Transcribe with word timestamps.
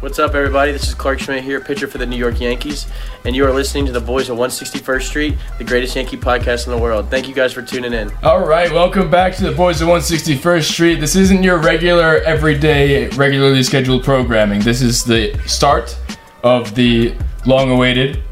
What's 0.00 0.18
up, 0.18 0.34
everybody? 0.34 0.72
This 0.72 0.88
is 0.88 0.94
Clarke 0.94 1.18
Schmidt 1.18 1.44
here, 1.44 1.60
pitcher 1.60 1.86
for 1.86 1.98
the 1.98 2.06
New 2.06 2.16
York 2.16 2.40
Yankees, 2.40 2.86
and 3.26 3.36
you 3.36 3.44
are 3.44 3.52
listening 3.52 3.84
to 3.84 3.92
the 3.92 4.00
Boys 4.00 4.30
of 4.30 4.38
161st 4.38 5.02
Street, 5.02 5.36
the 5.58 5.64
greatest 5.64 5.94
Yankee 5.94 6.16
podcast 6.16 6.64
in 6.64 6.72
the 6.72 6.78
world. 6.78 7.10
Thank 7.10 7.28
you 7.28 7.34
guys 7.34 7.52
for 7.52 7.60
tuning 7.60 7.92
in. 7.92 8.10
All 8.22 8.46
right, 8.46 8.72
welcome 8.72 9.10
back 9.10 9.34
to 9.34 9.42
the 9.42 9.52
Boys 9.52 9.82
of 9.82 9.88
161st 9.88 10.62
Street. 10.62 11.00
This 11.00 11.16
isn't 11.16 11.42
your 11.42 11.58
regular, 11.58 12.22
everyday, 12.22 13.08
regularly 13.08 13.62
scheduled 13.62 14.02
programming. 14.02 14.60
This 14.60 14.80
is 14.80 15.04
the 15.04 15.38
start 15.46 15.94
of 16.44 16.74
the 16.74 17.14
long 17.44 17.70
awaited 17.70 18.22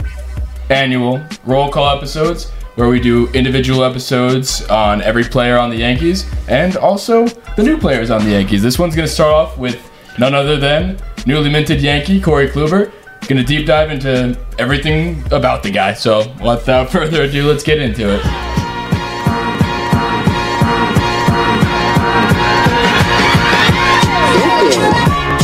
annual 0.70 1.22
roll 1.44 1.70
call 1.70 1.94
episodes 1.94 2.48
where 2.76 2.88
we 2.88 2.98
do 2.98 3.28
individual 3.32 3.84
episodes 3.84 4.62
on 4.68 5.02
every 5.02 5.24
player 5.24 5.58
on 5.58 5.68
the 5.68 5.76
Yankees 5.76 6.24
and 6.48 6.78
also 6.78 7.26
the 7.58 7.62
new 7.62 7.76
players 7.76 8.08
on 8.10 8.24
the 8.24 8.30
Yankees. 8.30 8.62
This 8.62 8.78
one's 8.78 8.96
going 8.96 9.06
to 9.06 9.12
start 9.12 9.34
off 9.34 9.58
with 9.58 9.78
none 10.18 10.34
other 10.34 10.56
than 10.56 10.98
newly 11.26 11.50
minted 11.50 11.80
Yankee 11.80 12.20
Corey 12.20 12.48
Kluber. 12.48 12.92
Gonna 13.26 13.44
deep 13.44 13.66
dive 13.66 13.90
into 13.90 14.38
everything 14.58 15.22
about 15.32 15.62
the 15.62 15.70
guy. 15.70 15.92
So 15.92 16.32
without 16.42 16.90
further 16.92 17.24
ado, 17.24 17.46
let's 17.46 17.62
get 17.62 17.78
into 17.78 18.14
it. 18.14 18.22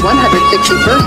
161st 0.05 1.04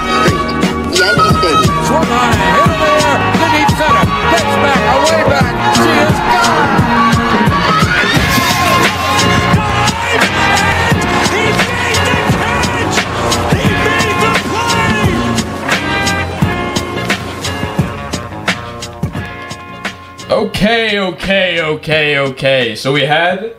okay, 21.75 22.17
okay. 22.17 22.75
So 22.75 22.91
we 22.93 23.01
had 23.01 23.55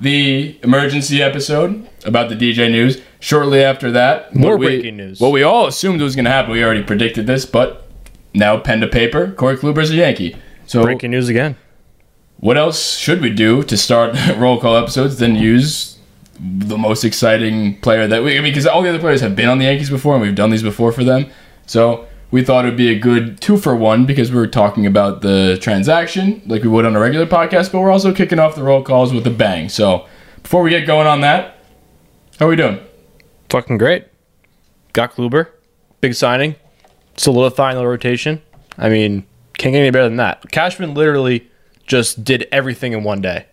the 0.00 0.58
emergency 0.62 1.22
episode 1.22 1.88
about 2.04 2.28
the 2.28 2.34
DJ 2.36 2.70
news. 2.70 3.00
Shortly 3.20 3.62
after 3.62 3.90
that, 3.92 4.34
More 4.34 4.56
we- 4.56 4.66
breaking 4.66 4.96
news. 4.96 5.20
What 5.20 5.30
we 5.32 5.42
all 5.42 5.66
assumed 5.66 6.00
was 6.00 6.16
going 6.16 6.24
to 6.24 6.30
happen. 6.30 6.52
We 6.52 6.64
already 6.64 6.82
predicted 6.82 7.26
this, 7.26 7.46
but 7.46 7.86
now 8.34 8.58
pen 8.58 8.80
to 8.80 8.88
paper, 8.88 9.30
Corey 9.32 9.56
Kluber's 9.56 9.90
a 9.90 9.94
Yankee. 9.96 10.36
So 10.66 10.82
Breaking 10.82 11.10
news 11.10 11.28
again. 11.28 11.56
what 12.38 12.56
else 12.56 12.96
should 12.96 13.20
we 13.20 13.30
do 13.30 13.62
to 13.64 13.76
start 13.76 14.16
roll 14.36 14.58
call 14.60 14.76
episodes 14.76 15.18
than 15.18 15.34
use 15.36 15.98
the 16.40 16.78
most 16.78 17.04
exciting 17.04 17.78
player 17.80 18.06
that 18.08 18.22
we? 18.24 18.32
I 18.38 18.40
mean, 18.40 18.50
because 18.52 18.66
all 18.66 18.82
the 18.82 18.88
other 18.88 18.98
players 18.98 19.20
have 19.20 19.36
been 19.36 19.48
on 19.48 19.58
the 19.58 19.66
Yankees 19.66 19.90
before, 19.90 20.14
and 20.14 20.22
we've 20.22 20.34
done 20.34 20.50
these 20.50 20.62
before 20.62 20.90
for 20.92 21.04
them. 21.04 21.26
So 21.66 22.06
we 22.32 22.42
thought 22.42 22.64
it 22.64 22.68
would 22.68 22.76
be 22.76 22.88
a 22.88 22.98
good 22.98 23.40
two 23.40 23.58
for 23.58 23.76
one 23.76 24.06
because 24.06 24.32
we 24.32 24.38
were 24.38 24.46
talking 24.48 24.86
about 24.86 25.20
the 25.20 25.58
transaction 25.60 26.42
like 26.46 26.62
we 26.62 26.68
would 26.68 26.84
on 26.86 26.96
a 26.96 26.98
regular 26.98 27.26
podcast, 27.26 27.70
but 27.70 27.80
we're 27.80 27.92
also 27.92 28.12
kicking 28.12 28.38
off 28.38 28.56
the 28.56 28.62
roll 28.62 28.82
calls 28.82 29.12
with 29.12 29.26
a 29.26 29.30
bang. 29.30 29.68
So 29.68 30.06
before 30.42 30.62
we 30.62 30.70
get 30.70 30.86
going 30.86 31.06
on 31.06 31.20
that, 31.20 31.58
how 32.40 32.46
are 32.46 32.48
we 32.48 32.56
doing? 32.56 32.80
Fucking 33.50 33.76
great. 33.76 34.06
Got 34.94 35.14
Kluber. 35.14 35.48
Big 36.00 36.14
signing. 36.14 36.56
Solidifying 37.18 37.76
the 37.76 37.86
rotation. 37.86 38.40
I 38.78 38.88
mean, 38.88 39.26
can't 39.58 39.74
get 39.74 39.80
any 39.80 39.90
better 39.90 40.08
than 40.08 40.16
that. 40.16 40.50
Cashman 40.50 40.94
literally 40.94 41.50
just 41.86 42.24
did 42.24 42.48
everything 42.50 42.94
in 42.94 43.04
one 43.04 43.20
day. 43.20 43.44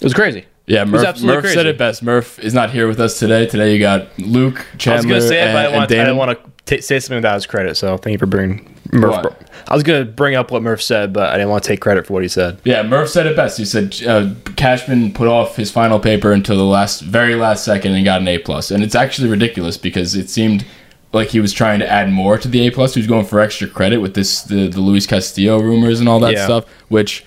It 0.00 0.04
was 0.04 0.14
crazy. 0.14 0.46
Yeah, 0.72 0.84
Murph, 0.86 1.20
Murph 1.22 1.44
said 1.50 1.66
it 1.66 1.76
best. 1.76 2.02
Murph 2.02 2.38
is 2.38 2.54
not 2.54 2.70
here 2.70 2.88
with 2.88 2.98
us 2.98 3.18
today. 3.18 3.44
Today 3.46 3.74
you 3.74 3.78
got 3.78 4.08
Luke, 4.18 4.54
I 4.56 4.58
was 4.60 4.78
Chandler, 4.78 5.08
gonna 5.10 5.20
say 5.20 5.42
it, 5.42 5.48
and, 5.48 5.52
but 5.52 5.58
I 5.58 5.62
didn't 5.64 5.76
want, 5.76 5.82
I 5.82 5.86
Damon. 5.94 6.06
didn't 6.06 6.16
want 6.16 6.66
to 6.66 6.82
say 6.82 6.98
something 6.98 7.16
without 7.18 7.34
his 7.34 7.44
credit. 7.44 7.76
So 7.76 7.98
thank 7.98 8.12
you 8.12 8.18
for 8.18 8.24
bringing 8.24 8.74
Murph. 8.90 9.22
What? 9.24 9.50
I 9.68 9.74
was 9.74 9.82
gonna 9.82 10.06
bring 10.06 10.34
up 10.34 10.50
what 10.50 10.62
Murph 10.62 10.80
said, 10.80 11.12
but 11.12 11.28
I 11.28 11.32
didn't 11.34 11.50
want 11.50 11.62
to 11.64 11.68
take 11.68 11.82
credit 11.82 12.06
for 12.06 12.14
what 12.14 12.22
he 12.22 12.28
said. 12.30 12.58
Yeah, 12.64 12.82
Murph 12.84 13.10
said 13.10 13.26
it 13.26 13.36
best. 13.36 13.58
He 13.58 13.66
said 13.66 14.02
uh, 14.06 14.30
Cashman 14.56 15.12
put 15.12 15.28
off 15.28 15.56
his 15.56 15.70
final 15.70 16.00
paper 16.00 16.32
until 16.32 16.56
the 16.56 16.64
last, 16.64 17.02
very 17.02 17.34
last 17.34 17.64
second, 17.66 17.92
and 17.94 18.02
got 18.02 18.22
an 18.22 18.28
A 18.28 18.38
plus. 18.38 18.70
And 18.70 18.82
it's 18.82 18.94
actually 18.94 19.28
ridiculous 19.28 19.76
because 19.76 20.14
it 20.14 20.30
seemed 20.30 20.64
like 21.12 21.28
he 21.28 21.40
was 21.40 21.52
trying 21.52 21.80
to 21.80 21.86
add 21.86 22.10
more 22.10 22.38
to 22.38 22.48
the 22.48 22.66
A 22.66 22.70
plus. 22.70 22.94
He 22.94 23.00
was 23.00 23.06
going 23.06 23.26
for 23.26 23.40
extra 23.40 23.68
credit 23.68 23.98
with 23.98 24.14
this 24.14 24.40
the 24.40 24.68
the 24.68 24.80
Luis 24.80 25.06
Castillo 25.06 25.60
rumors 25.60 26.00
and 26.00 26.08
all 26.08 26.20
that 26.20 26.32
Yeah. 26.32 26.44
stuff. 26.46 26.64
Which, 26.88 27.26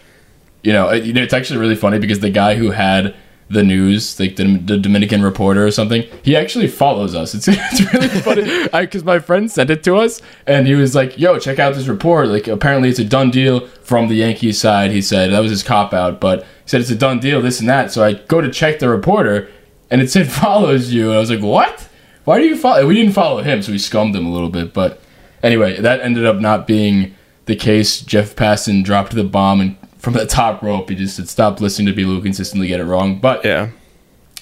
you 0.64 0.74
know, 0.74 0.90
it, 0.90 1.04
you 1.04 1.14
know, 1.14 1.22
it's 1.22 1.34
actually 1.34 1.60
really 1.60 1.76
funny 1.76 2.00
because 2.00 2.22
the 2.22 2.32
guy 2.32 2.56
who 2.56 2.72
had 2.72 3.14
the 3.50 3.64
news, 3.64 4.20
like 4.20 4.36
the, 4.38 4.58
the 4.58 4.78
Dominican 4.78 5.22
reporter 5.22 5.66
or 5.66 5.72
something, 5.72 6.04
he 6.24 6.36
actually 6.36 6.68
follows 6.68 7.14
us. 7.14 7.36
It's, 7.36 7.48
it's 7.52 7.94
really 7.94 8.08
funny 8.08 8.68
because 8.86 9.04
my 9.04 9.20
friend 9.20 9.52
sent 9.52 9.70
it 9.70 9.84
to 9.84 9.98
us 9.98 10.22
and 10.48 10.66
he 10.68 10.74
was 10.74 10.96
like, 10.96 11.18
"Yo, 11.18 11.38
check 11.38 11.60
out 11.60 11.76
this 11.76 11.88
report. 11.88 12.28
Like, 12.28 12.48
apparently 12.48 12.90
it's 12.90 13.00
a 13.00 13.06
done 13.06 13.30
deal 13.30 13.68
from 13.84 14.08
the 14.08 14.16
Yankees 14.16 14.60
side." 14.60 14.92
He 14.92 15.02
said 15.02 15.32
that 15.32 15.40
was 15.40 15.52
his 15.52 15.64
cop 15.64 15.94
out, 15.94 16.20
but 16.20 16.42
he 16.42 16.48
said 16.66 16.82
it's 16.82 16.90
a 16.90 16.96
done 16.96 17.20
deal, 17.20 17.42
this 17.42 17.60
and 17.60 17.70
that. 17.70 17.92
So 17.92 18.04
I 18.04 18.14
go 18.14 18.42
to 18.42 18.52
check 18.52 18.80
the 18.80 18.90
reporter, 18.90 19.48
and 19.92 20.02
it 20.02 20.10
said 20.10 20.28
follows 20.32 20.92
you, 20.92 21.10
and 21.10 21.18
I 21.18 21.20
was 21.20 21.30
like, 21.30 21.42
"What? 21.42 21.88
Why 22.24 22.40
do 22.40 22.46
you 22.46 22.58
follow?" 22.58 22.88
We 22.88 22.96
didn't 22.96 23.14
follow 23.14 23.44
him, 23.44 23.62
so 23.62 23.72
we 23.72 23.78
scummed 23.78 24.16
him 24.16 24.26
a 24.26 24.32
little 24.32 24.50
bit. 24.50 24.74
But 24.74 25.00
anyway, 25.44 25.80
that 25.80 26.02
ended 26.02 26.26
up 26.26 26.38
not 26.38 26.66
being 26.66 27.16
the 27.46 27.56
case. 27.56 28.02
Jeff 28.02 28.36
Passan 28.36 28.84
dropped 28.84 29.14
the 29.14 29.24
bomb 29.24 29.62
and. 29.62 29.78
From 30.06 30.14
the 30.14 30.28
top 30.28 30.62
rope, 30.62 30.88
he 30.90 30.96
just 30.96 31.16
said, 31.16 31.28
"Stop 31.28 31.60
listening 31.60 31.88
to 31.88 31.94
people 31.94 32.12
who 32.14 32.22
consistently 32.22 32.68
get 32.68 32.80
it 32.80 32.84
wrong." 32.84 33.18
But 33.20 33.44
Yeah. 33.44 33.70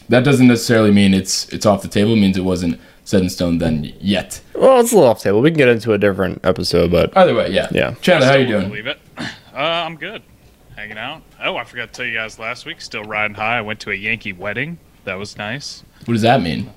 that 0.09 0.25
doesn't 0.25 0.47
necessarily 0.47 0.91
mean 0.91 1.13
it's 1.13 1.47
it's 1.53 1.66
off 1.66 1.81
the 1.81 1.88
table. 1.88 2.12
It 2.12 2.18
means 2.18 2.38
it 2.38 2.44
wasn't 2.44 2.81
set 3.06 3.22
in 3.22 3.29
stone 3.29 3.59
then 3.59 3.94
yet. 4.02 4.41
Well, 4.53 4.81
it's 4.81 4.91
a 4.91 4.96
little 4.96 5.09
off 5.09 5.22
table. 5.22 5.40
We 5.40 5.52
can 5.52 5.57
get 5.57 5.69
into 5.69 5.94
a 5.94 5.97
different 5.97 6.41
episode, 6.44 6.91
but 6.91 7.16
Either 7.16 7.34
way, 7.34 7.50
yeah. 7.50 7.69
Yeah. 7.72 7.94
Chad, 8.02 8.23
how 8.23 8.34
you 8.35 8.46
Still 8.46 8.59
doing? 8.59 8.69
Believe 8.72 8.88
it. 8.88 9.00
Uh, 9.18 9.25
I'm 9.56 9.96
good. 9.96 10.22
Hanging 10.75 10.97
out. 10.97 11.22
Oh, 11.41 11.56
I 11.56 11.63
forgot 11.63 11.94
to 11.94 11.97
tell 11.97 12.06
you 12.06 12.13
guys 12.13 12.38
last 12.40 12.66
week. 12.66 12.81
Still 12.81 13.03
riding 13.06 13.35
high. 13.35 13.59
I 13.59 13.62
went 13.62 13.79
to 13.81 13.91
a 13.91 13.96
Yankee 13.96 14.34
wedding. 14.34 14.79
That 15.06 15.16
was 15.16 15.38
nice. 15.38 15.84
What 16.03 16.13
does 16.13 16.23
that 16.23 16.41
mean? 16.41 16.72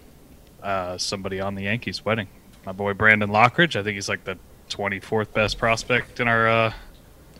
Uh, 0.63 0.97
somebody 0.97 1.41
on 1.41 1.57
the 1.57 1.63
Yankees 1.65 2.05
wedding. 2.05 2.29
My 2.65 2.71
boy 2.71 2.93
Brandon 2.95 3.31
Lockridge. 3.31 3.75
I 3.75 3.83
think 3.83 3.97
he's 3.97 4.09
like 4.09 4.23
the 4.23 4.39
24th 4.71 5.33
best 5.33 5.59
prospect 5.59 6.21
in 6.21 6.29
our 6.29 6.49
uh, 6.49 6.73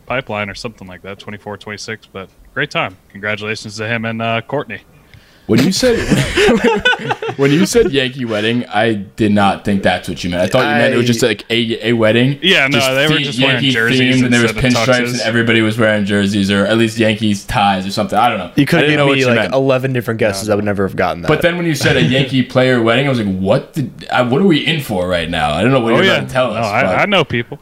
pipeline 0.07 0.49
or 0.49 0.55
something 0.55 0.87
like 0.87 1.03
that. 1.03 1.19
24, 1.19 1.57
26. 1.57 2.07
But 2.07 2.29
great 2.53 2.71
time. 2.71 2.97
Congratulations 3.09 3.77
to 3.77 3.87
him 3.87 4.05
and 4.05 4.21
uh, 4.21 4.41
Courtney. 4.41 4.81
When 5.45 5.63
you 5.63 5.71
said 5.71 5.97
when 7.37 7.51
you 7.51 7.65
said 7.65 7.89
Yankee 7.93 8.25
wedding, 8.25 8.65
I 8.65 8.95
did 8.95 9.31
not 9.31 9.63
think 9.63 9.81
that's 9.81 10.09
what 10.09 10.21
you 10.21 10.29
meant. 10.29 10.43
I 10.43 10.47
thought 10.47 10.63
you 10.69 10.75
meant 10.77 10.93
it 10.93 10.97
was 10.97 11.07
just 11.07 11.23
like 11.23 11.49
a, 11.49 11.87
a 11.87 11.93
wedding. 11.93 12.37
Yeah, 12.41 12.67
no, 12.67 12.93
they 12.93 13.07
were 13.07 13.19
just 13.21 13.41
wearing 13.41 13.63
jerseys 13.63 14.17
themed, 14.17 14.25
and 14.25 14.33
there 14.33 14.41
was 14.41 14.51
pinstripes, 14.51 15.11
and 15.11 15.21
everybody 15.21 15.61
was 15.61 15.77
wearing 15.77 16.03
jerseys 16.03 16.51
or 16.51 16.65
at 16.65 16.77
least 16.77 16.97
Yankees 16.97 17.45
ties 17.45 17.87
or 17.87 17.91
something. 17.91 18.19
I 18.19 18.27
don't 18.27 18.39
know. 18.39 18.51
you 18.57 18.65
could 18.65 18.79
I 18.79 18.81
have 18.81 18.89
didn't 18.89 18.97
know 18.97 19.05
given 19.05 19.07
what 19.07 19.13
me 19.15 19.19
you 19.21 19.27
like 19.27 19.35
meant. 19.37 19.53
eleven 19.53 19.93
different 19.93 20.19
guesses. 20.19 20.49
I 20.49 20.55
would 20.55 20.65
never 20.65 20.85
have 20.85 20.97
gotten 20.97 21.21
that. 21.21 21.29
But 21.29 21.41
then 21.41 21.55
when 21.55 21.65
you 21.65 21.75
said 21.75 21.95
a 21.95 22.01
Yankee 22.03 22.43
player 22.43 22.81
wedding, 22.81 23.05
I 23.05 23.09
was 23.09 23.21
like, 23.23 23.37
"What? 23.39 23.71
Did, 23.71 24.05
uh, 24.09 24.27
what 24.27 24.41
are 24.41 24.45
we 24.47 24.65
in 24.65 24.81
for 24.81 25.07
right 25.07 25.29
now?" 25.29 25.51
I 25.53 25.61
don't 25.61 25.71
know 25.71 25.79
what 25.79 25.93
Oh, 25.93 25.95
you're 25.95 26.05
yeah. 26.07 26.17
about 26.17 26.27
to 26.27 26.33
tell 26.33 26.51
No, 26.51 26.57
us. 26.59 26.65
I, 26.65 26.95
I 27.03 27.05
know 27.05 27.23
people. 27.23 27.57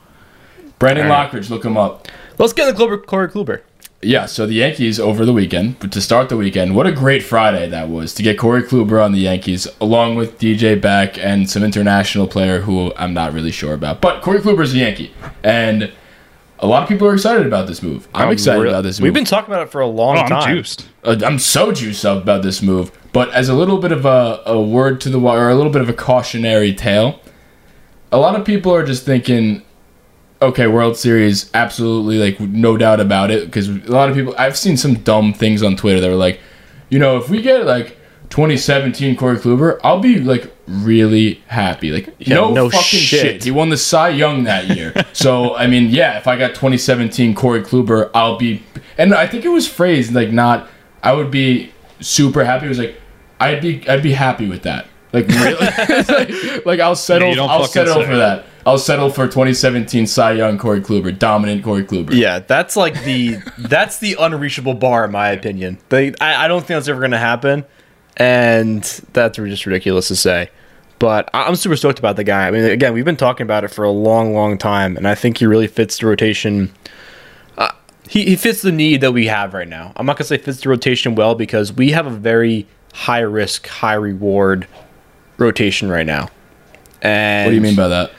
Brandon 0.79 1.06
All 1.06 1.12
right. 1.12 1.31
Lockridge, 1.31 1.51
look 1.51 1.63
him 1.63 1.77
up. 1.77 2.07
Let's 2.38 2.53
get 2.53 2.66
the 2.75 2.84
Kluber, 2.84 3.06
Corey 3.06 3.28
Kluber. 3.29 3.62
Yeah, 4.01 4.25
so 4.28 4.46
the 4.46 4.53
Yankees 4.53 5.00
over 5.00 5.25
the 5.25 5.34
weekend, 5.34 5.79
but 5.79 5.91
to 5.94 6.01
start 6.01 6.29
the 6.29 6.38
weekend, 6.38 6.75
what 6.75 6.85
a 6.85 6.91
great 6.91 7.23
Friday 7.23 7.68
that 7.69 7.90
was 7.90 8.13
to 8.16 8.23
get 8.23 8.38
Corey 8.38 8.62
Kluber 8.62 9.03
on 9.03 9.13
the 9.13 9.19
Yankees, 9.19 9.68
along 9.81 10.16
with 10.16 10.38
DJ 10.38 10.79
Beck 10.79 11.18
and 11.18 11.50
some 11.50 11.63
international 11.63 12.28
player 12.28 12.59
who 12.62 12.94
I'm 12.97 13.13
not 13.16 13.34
really 13.34 13.51
sure 13.51 13.74
about. 13.74 14.01
But 14.01 14.22
Corey 14.22 14.40
Kluber 14.40 14.62
is 14.63 14.75
a 14.75 14.78
Yankee, 14.78 15.12
and 15.44 15.91
a 16.59 16.68
lot 16.68 16.84
of 16.84 16.90
people 16.90 17.07
are 17.07 17.13
excited 17.16 17.47
about 17.47 17.68
this 17.68 17.81
move. 17.81 18.07
I'm 18.13 18.29
excited 18.31 18.62
Real- 18.62 18.74
about 18.74 18.84
this 18.84 19.00
move. 19.00 19.06
We've 19.06 19.13
been 19.13 19.25
talking 19.25 19.51
about 19.51 19.63
it 19.68 19.72
for 19.72 19.81
a 19.81 19.88
long 19.88 20.18
Oh, 20.18 20.22
I'm 20.22 20.28
time. 20.29 20.56
juiced. 20.56 20.88
Uh, 21.03 21.18
I'm 21.25 21.40
so 21.40 21.72
juiced 21.72 22.06
up 22.06 22.22
about 22.22 22.44
this 22.44 22.62
move. 22.62 22.91
But 23.12 23.31
as 23.34 23.50
a 23.50 23.56
little 23.56 23.79
bit 23.79 23.91
of 23.91 24.06
a, 24.06 24.41
a 24.45 24.62
word 24.62 25.01
to 25.01 25.09
the 25.09 25.19
wire, 25.19 25.45
or 25.45 25.50
a 25.50 25.56
little 25.56 25.72
bit 25.72 25.81
of 25.81 25.90
a 25.90 25.94
cautionary 25.94 26.74
tale, 26.75 27.22
a 28.12 28.18
lot 28.19 28.40
of 28.40 28.45
people 28.45 28.74
are 28.75 28.86
just 28.86 29.04
thinking, 29.04 29.63
okay, 30.45 30.68
World 30.68 30.97
Series, 30.97 31.50
absolutely, 31.53 32.18
like 32.18 32.39
no 32.39 32.77
doubt 32.77 33.00
about 33.00 33.31
it. 33.31 33.45
Because 33.45 33.69
a 33.69 33.92
lot 33.92 34.09
of 34.09 34.15
people, 34.15 34.33
I've 34.38 34.57
seen 34.57 34.77
some 34.77 34.95
dumb 34.95 35.33
things 35.33 35.62
on 35.63 35.75
Twitter 35.75 36.00
that 36.00 36.09
were 36.09 36.15
like, 36.15 36.39
you 36.89 37.00
know, 37.00 37.18
if 37.18 37.30
we 37.30 37.42
get 37.42 37.65
like 37.65 37.97
2017 38.30 39.15
Corey 39.15 39.38
Kluber, 39.38 39.80
I'll 39.83 40.00
be 40.00 40.19
like 40.19 40.53
really 40.68 41.44
happy. 41.47 41.92
Like 41.92 42.27
no, 42.27 42.53
no 42.53 42.69
fucking 42.69 42.81
shit. 42.81 43.21
shit. 43.21 43.44
He 43.44 43.51
won 43.51 43.69
the 43.69 43.77
Cy 43.77 44.09
Young 44.09 44.44
that 44.45 44.68
year. 44.68 44.94
so 45.13 45.56
I 45.56 45.68
mean, 45.68 45.89
yeah, 45.89 46.18
if 46.18 46.27
I 46.27 46.38
got 46.38 46.50
2017 46.50 47.36
Corey 47.36 47.62
Kluber, 47.62 48.09
I'll 48.13 48.38
be. 48.38 48.63
And 48.97 49.13
I 49.13 49.27
think 49.27 49.45
it 49.45 49.50
was 49.50 49.68
phrased 49.68 50.13
like 50.13 50.31
not. 50.31 50.69
I 51.03 51.13
would 51.13 51.30
be 51.30 51.71
super 52.00 52.44
happy. 52.44 52.65
It 52.65 52.69
was 52.69 52.80
like 52.80 53.00
I'd 53.39 53.62
be 53.62 53.88
I'd 53.88 54.03
be 54.03 54.13
happy 54.13 54.47
with 54.47 54.63
that. 54.63 54.88
Like 55.13 55.27
really, 55.27 55.56
like, 56.09 56.65
like, 56.65 56.80
I'll 56.80 56.95
settle. 56.95 57.33
don't 57.33 57.50
I'll 57.50 57.65
settle 57.65 58.03
for 58.03 58.18
that. 58.18 58.45
I'll 58.65 58.79
settle 58.79 59.12
for 59.12 59.25
2017 59.25 60.07
Cy 60.07 60.31
Young 60.33 60.57
Corey 60.57 60.81
Kluber, 60.81 61.17
dominant 61.17 61.63
Corey 61.63 61.83
Kluber. 61.83 62.13
Yeah, 62.13 62.39
that's 62.39 62.75
like 62.75 63.03
the 63.03 63.38
that's 63.59 64.00
the 64.00 64.15
unreachable 64.19 64.73
bar 64.73 65.06
in 65.06 65.12
my 65.12 65.29
opinion. 65.29 65.77
They, 65.89 66.13
I, 66.19 66.45
I 66.45 66.47
don't 66.47 66.62
think 66.62 66.69
that's 66.69 66.88
ever 66.88 67.00
going 67.00 67.12
to 67.12 67.19
happen, 67.19 67.63
and 68.17 68.83
that's 69.13 69.38
just 69.38 69.65
ridiculous 69.65 70.07
to 70.07 70.15
say. 70.15 70.50
But 70.97 71.29
I'm 71.33 71.56
super 71.56 71.75
stoked 71.75 72.00
about 72.00 72.15
the 72.15 72.23
guy. 72.23 72.47
I 72.47 72.51
mean, 72.51 72.63
again, 72.63 72.94
we've 72.94 73.06
been 73.06 73.17
talking 73.17 73.44
about 73.44 73.63
it 73.63 73.67
for 73.67 73.83
a 73.83 73.91
long, 73.91 74.33
long 74.33 74.57
time, 74.57 74.97
and 74.97 75.07
I 75.07 75.13
think 75.13 75.38
he 75.38 75.45
really 75.45 75.68
fits 75.68 76.00
the 76.00 76.07
rotation. 76.07 76.73
Uh, 77.57 77.69
he, 78.09 78.25
he 78.25 78.35
fits 78.35 78.61
the 78.61 78.71
need 78.71 79.01
that 79.01 79.11
we 79.11 79.27
have 79.27 79.53
right 79.53 79.68
now. 79.68 79.91
I'm 79.97 80.06
not 80.06 80.18
gonna 80.18 80.25
say 80.25 80.38
fits 80.38 80.61
the 80.61 80.69
rotation 80.69 81.13
well 81.13 81.35
because 81.35 81.71
we 81.71 81.91
have 81.91 82.07
a 82.07 82.11
very 82.11 82.65
high 82.94 83.19
risk, 83.19 83.68
high 83.68 83.94
reward 83.94 84.68
rotation 85.38 85.89
right 85.89 86.06
now. 86.06 86.29
And 87.01 87.45
What 87.45 87.51
do 87.51 87.56
you 87.56 87.61
mean 87.61 87.75
by 87.75 87.89
that? 87.89 88.11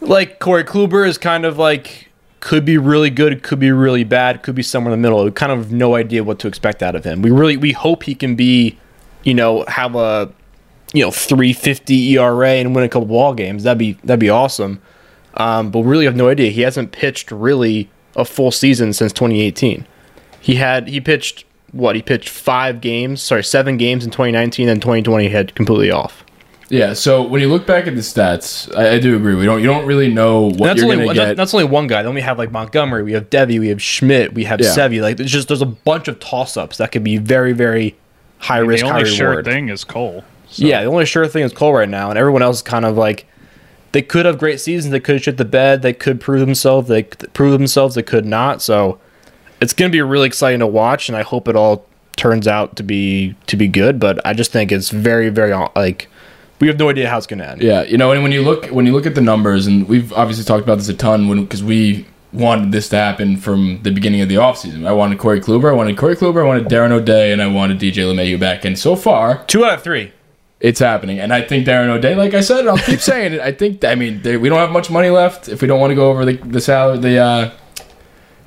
Like 0.00 0.38
Corey 0.38 0.64
Kluber 0.64 1.06
is 1.06 1.18
kind 1.18 1.44
of 1.44 1.58
like 1.58 2.08
could 2.40 2.64
be 2.64 2.78
really 2.78 3.10
good, 3.10 3.42
could 3.42 3.60
be 3.60 3.70
really 3.70 4.04
bad, 4.04 4.42
could 4.42 4.54
be 4.54 4.62
somewhere 4.62 4.92
in 4.94 5.00
the 5.00 5.06
middle. 5.06 5.24
We 5.24 5.30
kind 5.30 5.52
of 5.52 5.58
have 5.58 5.72
no 5.72 5.94
idea 5.94 6.24
what 6.24 6.38
to 6.40 6.48
expect 6.48 6.82
out 6.82 6.94
of 6.96 7.04
him. 7.04 7.22
We 7.22 7.30
really 7.30 7.56
we 7.56 7.72
hope 7.72 8.04
he 8.04 8.14
can 8.14 8.34
be, 8.34 8.78
you 9.24 9.34
know, 9.34 9.64
have 9.68 9.94
a 9.94 10.32
you 10.92 11.04
know 11.04 11.10
350 11.10 12.16
ERA 12.16 12.50
and 12.50 12.74
win 12.74 12.84
a 12.84 12.88
couple 12.88 13.06
ball 13.06 13.34
games. 13.34 13.64
That'd 13.64 13.78
be 13.78 13.92
that'd 14.04 14.20
be 14.20 14.30
awesome. 14.30 14.80
Um, 15.34 15.70
but 15.70 15.82
really 15.82 16.06
have 16.06 16.16
no 16.16 16.28
idea. 16.28 16.50
He 16.50 16.62
hasn't 16.62 16.92
pitched 16.92 17.30
really 17.30 17.88
a 18.16 18.24
full 18.24 18.50
season 18.50 18.92
since 18.92 19.12
2018. 19.12 19.86
He 20.40 20.56
had 20.56 20.88
he 20.88 21.00
pitched 21.00 21.44
what? 21.72 21.94
He 21.94 22.02
pitched 22.02 22.28
five 22.28 22.80
games, 22.80 23.22
sorry, 23.22 23.44
seven 23.44 23.76
games 23.76 24.04
in 24.04 24.10
2019, 24.10 24.68
and 24.68 24.82
2020 24.82 25.24
he 25.24 25.30
had 25.30 25.54
completely 25.54 25.90
off. 25.90 26.24
Yeah. 26.70 26.92
So 26.94 27.22
when 27.22 27.40
you 27.40 27.48
look 27.48 27.66
back 27.66 27.86
at 27.86 27.94
the 27.94 28.00
stats, 28.00 28.74
I, 28.76 28.94
I 28.94 28.98
do 29.00 29.16
agree. 29.16 29.34
We 29.34 29.44
don't. 29.44 29.60
You 29.60 29.66
don't 29.66 29.84
really 29.86 30.08
know 30.08 30.42
what 30.44 30.58
that's 30.58 30.76
you're 30.78 30.84
only 30.86 30.96
gonna 30.96 31.06
one, 31.06 31.14
get. 31.16 31.24
that- 31.26 31.36
that's 31.36 31.52
only 31.52 31.66
one 31.66 31.86
guy. 31.88 32.02
Then 32.02 32.14
we 32.14 32.20
have 32.22 32.38
like 32.38 32.50
Montgomery, 32.52 33.02
we 33.02 33.12
have 33.12 33.28
Deivi, 33.28 33.58
we 33.58 33.68
have 33.68 33.82
Schmidt, 33.82 34.32
we 34.32 34.44
have 34.44 34.60
Yeah. 34.60 34.68
Sevy. 34.68 35.02
Like 35.02 35.16
there's 35.18 35.30
just 35.32 35.48
there's 35.48 35.62
a 35.62 35.66
bunch 35.66 36.08
of 36.08 36.18
toss 36.20 36.56
ups 36.56 36.76
that 36.78 36.92
could 36.92 37.04
be 37.04 37.16
very 37.18 37.52
very 37.52 37.96
high 38.38 38.58
risk, 38.58 38.84
the 38.84 38.90
high 38.90 38.98
only 39.00 39.10
sure 39.10 39.28
reward. 39.30 39.44
thing 39.44 39.68
is 39.68 39.84
Cole. 39.84 40.24
So 40.48 40.64
Yeah, 40.64 40.80
the 40.82 40.88
only 40.88 41.04
sure 41.06 41.26
thing 41.28 41.42
is 41.44 41.52
Cole 41.52 41.72
right 41.74 41.88
now, 41.88 42.08
and 42.10 42.18
everyone 42.18 42.42
else 42.42 42.56
is 42.56 42.62
kind 42.62 42.84
of 42.84 42.96
like 42.96 43.26
they 43.92 44.02
could 44.02 44.24
have 44.24 44.38
great 44.38 44.60
seasons. 44.60 44.92
They 44.92 45.00
could 45.00 45.20
shit 45.22 45.36
the 45.36 45.44
bed. 45.44 45.82
They 45.82 45.92
could 45.92 46.20
prove 46.20 46.38
themselves. 46.40 46.88
They 46.88 47.02
could 47.02 47.32
prove 47.34 47.52
themselves. 47.52 47.96
They 47.96 48.02
could 48.04 48.24
not. 48.24 48.62
So 48.62 48.98
it's 49.60 49.72
going 49.72 49.90
to 49.90 49.92
be 49.92 50.00
really 50.00 50.26
exciting 50.28 50.60
to 50.60 50.66
watch, 50.68 51.08
and 51.08 51.16
I 51.18 51.22
hope 51.22 51.48
it 51.48 51.56
all 51.56 51.84
turns 52.16 52.46
out 52.46 52.76
to 52.76 52.82
be 52.84 53.34
to 53.48 53.56
be 53.56 53.66
good. 53.66 53.98
But 53.98 54.24
I 54.24 54.32
just 54.32 54.52
think 54.52 54.70
it's 54.70 54.90
very 54.90 55.28
very 55.28 55.52
like 55.74 56.08
we 56.60 56.66
have 56.68 56.78
no 56.78 56.88
idea 56.90 57.08
how 57.08 57.18
it's 57.18 57.26
going 57.26 57.38
to 57.40 57.48
end. 57.48 57.62
Yeah, 57.62 57.82
you 57.82 57.96
know, 57.98 58.12
and 58.12 58.22
when 58.22 58.32
you 58.32 58.42
look 58.42 58.66
when 58.66 58.86
you 58.86 58.92
look 58.92 59.06
at 59.06 59.14
the 59.14 59.20
numbers, 59.20 59.66
and 59.66 59.88
we've 59.88 60.12
obviously 60.12 60.44
talked 60.44 60.62
about 60.62 60.76
this 60.78 60.88
a 60.88 60.94
ton 60.94 61.28
when 61.28 61.42
because 61.44 61.62
we 61.64 62.06
wanted 62.32 62.70
this 62.70 62.88
to 62.90 62.96
happen 62.96 63.36
from 63.36 63.80
the 63.82 63.90
beginning 63.90 64.20
of 64.20 64.28
the 64.28 64.36
offseason. 64.36 64.86
I 64.86 64.92
wanted 64.92 65.18
Corey 65.18 65.40
Kluber, 65.40 65.70
I 65.70 65.72
wanted 65.72 65.96
Corey 65.96 66.14
Kluber, 66.16 66.42
I 66.44 66.46
wanted 66.46 66.66
Darren 66.68 66.92
O'Day, 66.92 67.32
and 67.32 67.42
I 67.42 67.48
wanted 67.48 67.80
DJ 67.80 68.04
LeMahieu 68.04 68.38
back. 68.38 68.64
And 68.64 68.78
so 68.78 68.94
far, 68.94 69.42
Two 69.46 69.64
out 69.64 69.74
of 69.74 69.82
three. 69.82 70.12
it's 70.60 70.78
happening. 70.78 71.18
And 71.18 71.32
I 71.32 71.42
think 71.42 71.66
Darren 71.66 71.88
O'Day, 71.88 72.14
like 72.14 72.34
I 72.34 72.40
said, 72.40 72.68
I'll 72.68 72.78
keep 72.78 73.00
saying 73.12 73.32
it. 73.32 73.40
I 73.40 73.50
think 73.52 73.84
I 73.84 73.94
mean 73.96 74.22
they, 74.22 74.36
we 74.36 74.48
don't 74.48 74.58
have 74.58 74.70
much 74.70 74.90
money 74.90 75.10
left. 75.10 75.48
If 75.48 75.60
we 75.62 75.66
don't 75.68 75.80
want 75.80 75.90
to 75.90 75.96
go 75.96 76.08
over 76.10 76.24
the 76.24 76.34
the 76.36 76.60
salary, 76.60 76.98
the 76.98 77.18
uh, 77.18 77.50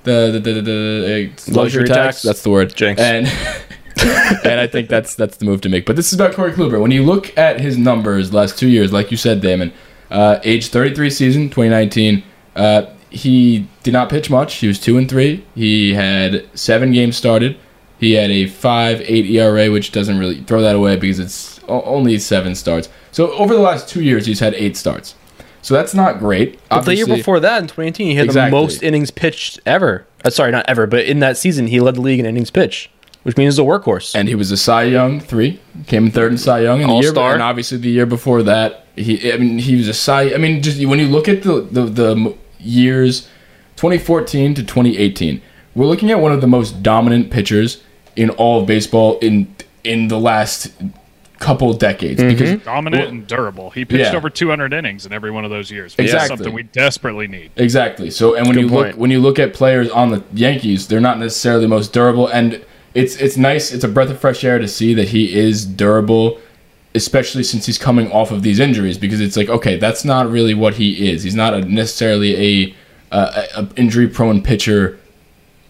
the 0.03 0.29
the 0.33 0.39
the, 0.39 0.53
the, 0.53 0.61
the 0.61 1.31
uh, 1.51 1.55
Luxury 1.55 1.85
tax? 1.87 2.21
That's 2.21 2.43
the 2.43 2.51
word. 2.51 2.73
Jinx. 2.75 3.01
And 3.01 3.27
and 4.43 4.59
I 4.59 4.67
think 4.67 4.89
that's 4.89 5.15
that's 5.15 5.37
the 5.37 5.45
move 5.45 5.61
to 5.61 5.69
make. 5.69 5.85
But 5.85 5.95
this 5.95 6.07
is 6.07 6.19
about 6.19 6.33
Corey 6.33 6.51
Kluber. 6.51 6.81
When 6.81 6.91
you 6.91 7.03
look 7.03 7.35
at 7.37 7.59
his 7.59 7.77
numbers 7.77 8.33
last 8.33 8.57
two 8.57 8.67
years, 8.67 8.91
like 8.91 9.11
you 9.11 9.17
said, 9.17 9.41
Damon, 9.41 9.71
uh, 10.11 10.39
age 10.43 10.67
33 10.69 11.09
season, 11.09 11.43
2019, 11.49 12.23
uh, 12.55 12.85
he 13.09 13.67
did 13.83 13.93
not 13.93 14.09
pitch 14.09 14.29
much. 14.29 14.55
He 14.55 14.67
was 14.67 14.79
two 14.79 14.97
and 14.97 15.09
three. 15.09 15.45
He 15.55 15.93
had 15.93 16.47
seven 16.57 16.91
games 16.91 17.15
started. 17.17 17.57
He 17.99 18.13
had 18.13 18.31
a 18.31 18.47
five 18.47 19.01
eight 19.01 19.25
ERA, 19.27 19.71
which 19.71 19.91
doesn't 19.91 20.17
really 20.19 20.41
throw 20.41 20.61
that 20.61 20.75
away 20.75 20.97
because 20.97 21.19
it's 21.19 21.59
only 21.67 22.19
seven 22.19 22.55
starts. 22.55 22.89
So 23.11 23.31
over 23.33 23.53
the 23.53 23.61
last 23.61 23.87
two 23.87 24.03
years, 24.03 24.25
he's 24.25 24.39
had 24.39 24.53
eight 24.55 24.75
starts. 24.75 25.15
So 25.61 25.73
that's 25.73 25.93
not 25.93 26.19
great. 26.19 26.59
But 26.67 26.81
the 26.81 26.95
year 26.95 27.07
before 27.07 27.39
that, 27.39 27.59
in 27.61 27.67
2018, 27.67 28.07
he 28.07 28.15
had 28.15 28.25
Exactly. 28.25 28.49
the 28.49 28.61
most 28.61 28.83
innings 28.83 29.11
pitched 29.11 29.61
ever. 29.65 30.05
Uh, 30.25 30.29
sorry, 30.29 30.51
not 30.51 30.65
ever, 30.67 30.85
but 30.87 31.05
in 31.05 31.19
that 31.19 31.37
season, 31.37 31.67
he 31.67 31.79
led 31.79 31.95
the 31.95 32.01
league 32.01 32.19
in 32.19 32.25
innings 32.25 32.49
pitched, 32.51 32.89
which 33.23 33.37
means 33.37 33.55
he's 33.55 33.59
a 33.59 33.63
workhorse. 33.63 34.15
and 34.15 34.27
he 34.27 34.35
was 34.35 34.51
a 34.51 34.57
Cy 34.57 34.83
Young 34.83 35.19
three, 35.19 35.59
came 35.87 36.05
in 36.05 36.11
third 36.11 36.31
in 36.31 36.37
Cy 36.37 36.61
Young, 36.61 36.81
and 36.81 36.89
the 36.89 36.95
year, 36.95 37.07
All-star. 37.09 37.33
and 37.33 37.41
obviously 37.41 37.77
the 37.77 37.89
year 37.89 38.05
before 38.05 38.43
that, 38.43 38.85
he, 38.95 39.31
I 39.31 39.37
mean, 39.37 39.57
he 39.59 39.75
was 39.75 39.87
a 39.87 39.93
Cy. 39.93 40.33
I 40.33 40.37
mean, 40.37 40.61
just 40.61 40.83
when 40.85 40.99
you 40.99 41.07
look 41.07 41.27
at 41.27 41.43
the 41.43 41.61
the, 41.61 41.85
the 41.85 42.35
years, 42.59 43.27
2014 43.77 44.53
to 44.55 44.61
2018, 44.63 45.41
we're 45.75 45.85
looking 45.85 46.11
at 46.11 46.19
one 46.19 46.31
of 46.31 46.41
the 46.41 46.47
most 46.47 46.83
dominant 46.83 47.31
pitchers 47.31 47.81
in 48.15 48.29
all 48.31 48.61
of 48.61 48.67
baseball 48.67 49.17
in 49.19 49.53
in 49.83 50.07
the 50.07 50.19
last 50.19 50.71
couple 51.39 51.73
decades 51.73 52.21
mm-hmm. 52.21 52.29
because 52.37 52.63
Dominant 52.63 53.01
Well- 53.01 53.09
and 53.09 53.27
durable. 53.27 53.69
He 53.71 53.83
pitched 53.83 54.11
Yeah. 54.11 54.17
over 54.17 54.29
200 54.29 54.71
innings 54.71 55.05
in 55.05 55.11
every 55.11 55.29
one 55.29 55.43
of 55.43 55.51
those 55.51 55.69
years. 55.69 55.97
Which 55.97 56.05
Exactly. 56.05 56.23
is 56.23 56.39
something 56.39 56.53
we 56.53 56.63
desperately 56.63 57.27
need. 57.27 57.51
Exactly. 57.57 58.09
So, 58.11 58.35
and 58.35 58.47
when 58.47 58.55
Good 58.55 58.61
you 58.61 58.69
look 58.69 58.95
when 58.95 59.11
you 59.11 59.19
look 59.19 59.39
at 59.39 59.53
players 59.53 59.89
on 59.89 60.11
the 60.11 60.23
Yankees, 60.33 60.87
they're 60.87 61.01
not 61.01 61.19
necessarily 61.19 61.63
the 61.63 61.67
most 61.67 61.91
durable, 61.91 62.27
and 62.27 62.61
it's 62.93 63.15
it's 63.17 63.37
nice. 63.37 63.71
It's 63.71 63.83
a 63.83 63.87
breath 63.87 64.09
of 64.09 64.19
fresh 64.19 64.43
air 64.43 64.59
to 64.59 64.67
see 64.67 64.93
that 64.93 65.09
he 65.09 65.33
is 65.37 65.65
durable, 65.65 66.39
especially 66.95 67.43
since 67.43 67.65
he's 67.65 67.77
coming 67.77 68.11
off 68.11 68.31
of 68.31 68.43
these 68.43 68.59
injuries. 68.59 68.97
Because 68.97 69.19
it's 69.21 69.35
like, 69.37 69.49
okay, 69.49 69.77
that's 69.77 70.05
not 70.05 70.29
really 70.29 70.53
what 70.53 70.75
he 70.75 71.09
is. 71.11 71.23
He's 71.23 71.35
not 71.35 71.53
a, 71.53 71.61
necessarily 71.61 72.35
a, 72.35 72.75
a, 73.11 73.45
a 73.57 73.69
injury 73.75 74.07
prone 74.07 74.41
pitcher 74.41 74.99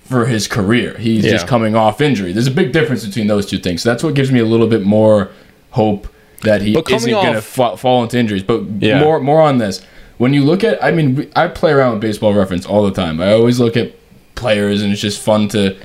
for 0.04 0.26
his 0.26 0.48
career. 0.48 0.98
He's 0.98 1.24
just 1.24 1.48
coming 1.48 1.76
off 1.76 2.02
injury. 2.02 2.34
There's 2.34 2.48
a 2.48 2.52
big 2.52 2.74
difference 2.74 3.06
between 3.06 3.28
those 3.28 3.46
two 3.46 3.58
things. 3.58 3.82
So 3.82 3.90
that's 3.90 4.04
what 4.04 4.16
gives 4.16 4.32
me 4.32 4.40
a 4.40 4.46
little 4.46 4.68
bit 4.68 4.84
more 4.84 5.32
hope 5.72 6.08
that 6.42 6.62
he 6.62 6.78
isn't 6.78 7.10
going 7.10 7.34
to 7.34 7.42
fa- 7.42 7.78
fall 7.78 8.04
into 8.04 8.18
injuries. 8.20 8.44
But 8.44 8.64
Yeah. 8.80 9.00
more 9.00 9.20
more 9.22 9.42
on 9.42 9.60
this. 9.60 9.82
When 10.18 10.34
you 10.34 10.44
look 10.44 10.64
at, 10.64 10.82
I 10.84 10.92
mean, 10.92 11.32
I 11.36 11.48
play 11.48 11.72
around 11.72 11.94
with 11.94 12.02
baseball 12.02 12.34
reference 12.34 12.66
all 12.66 12.84
the 12.84 12.92
time. 12.92 13.20
I 13.22 13.32
always 13.32 13.60
look 13.60 13.76
at 13.78 13.94
players, 14.36 14.82
and 14.82 14.92
it's 14.92 15.02
just 15.02 15.22
fun 15.22 15.48
to 15.50 15.76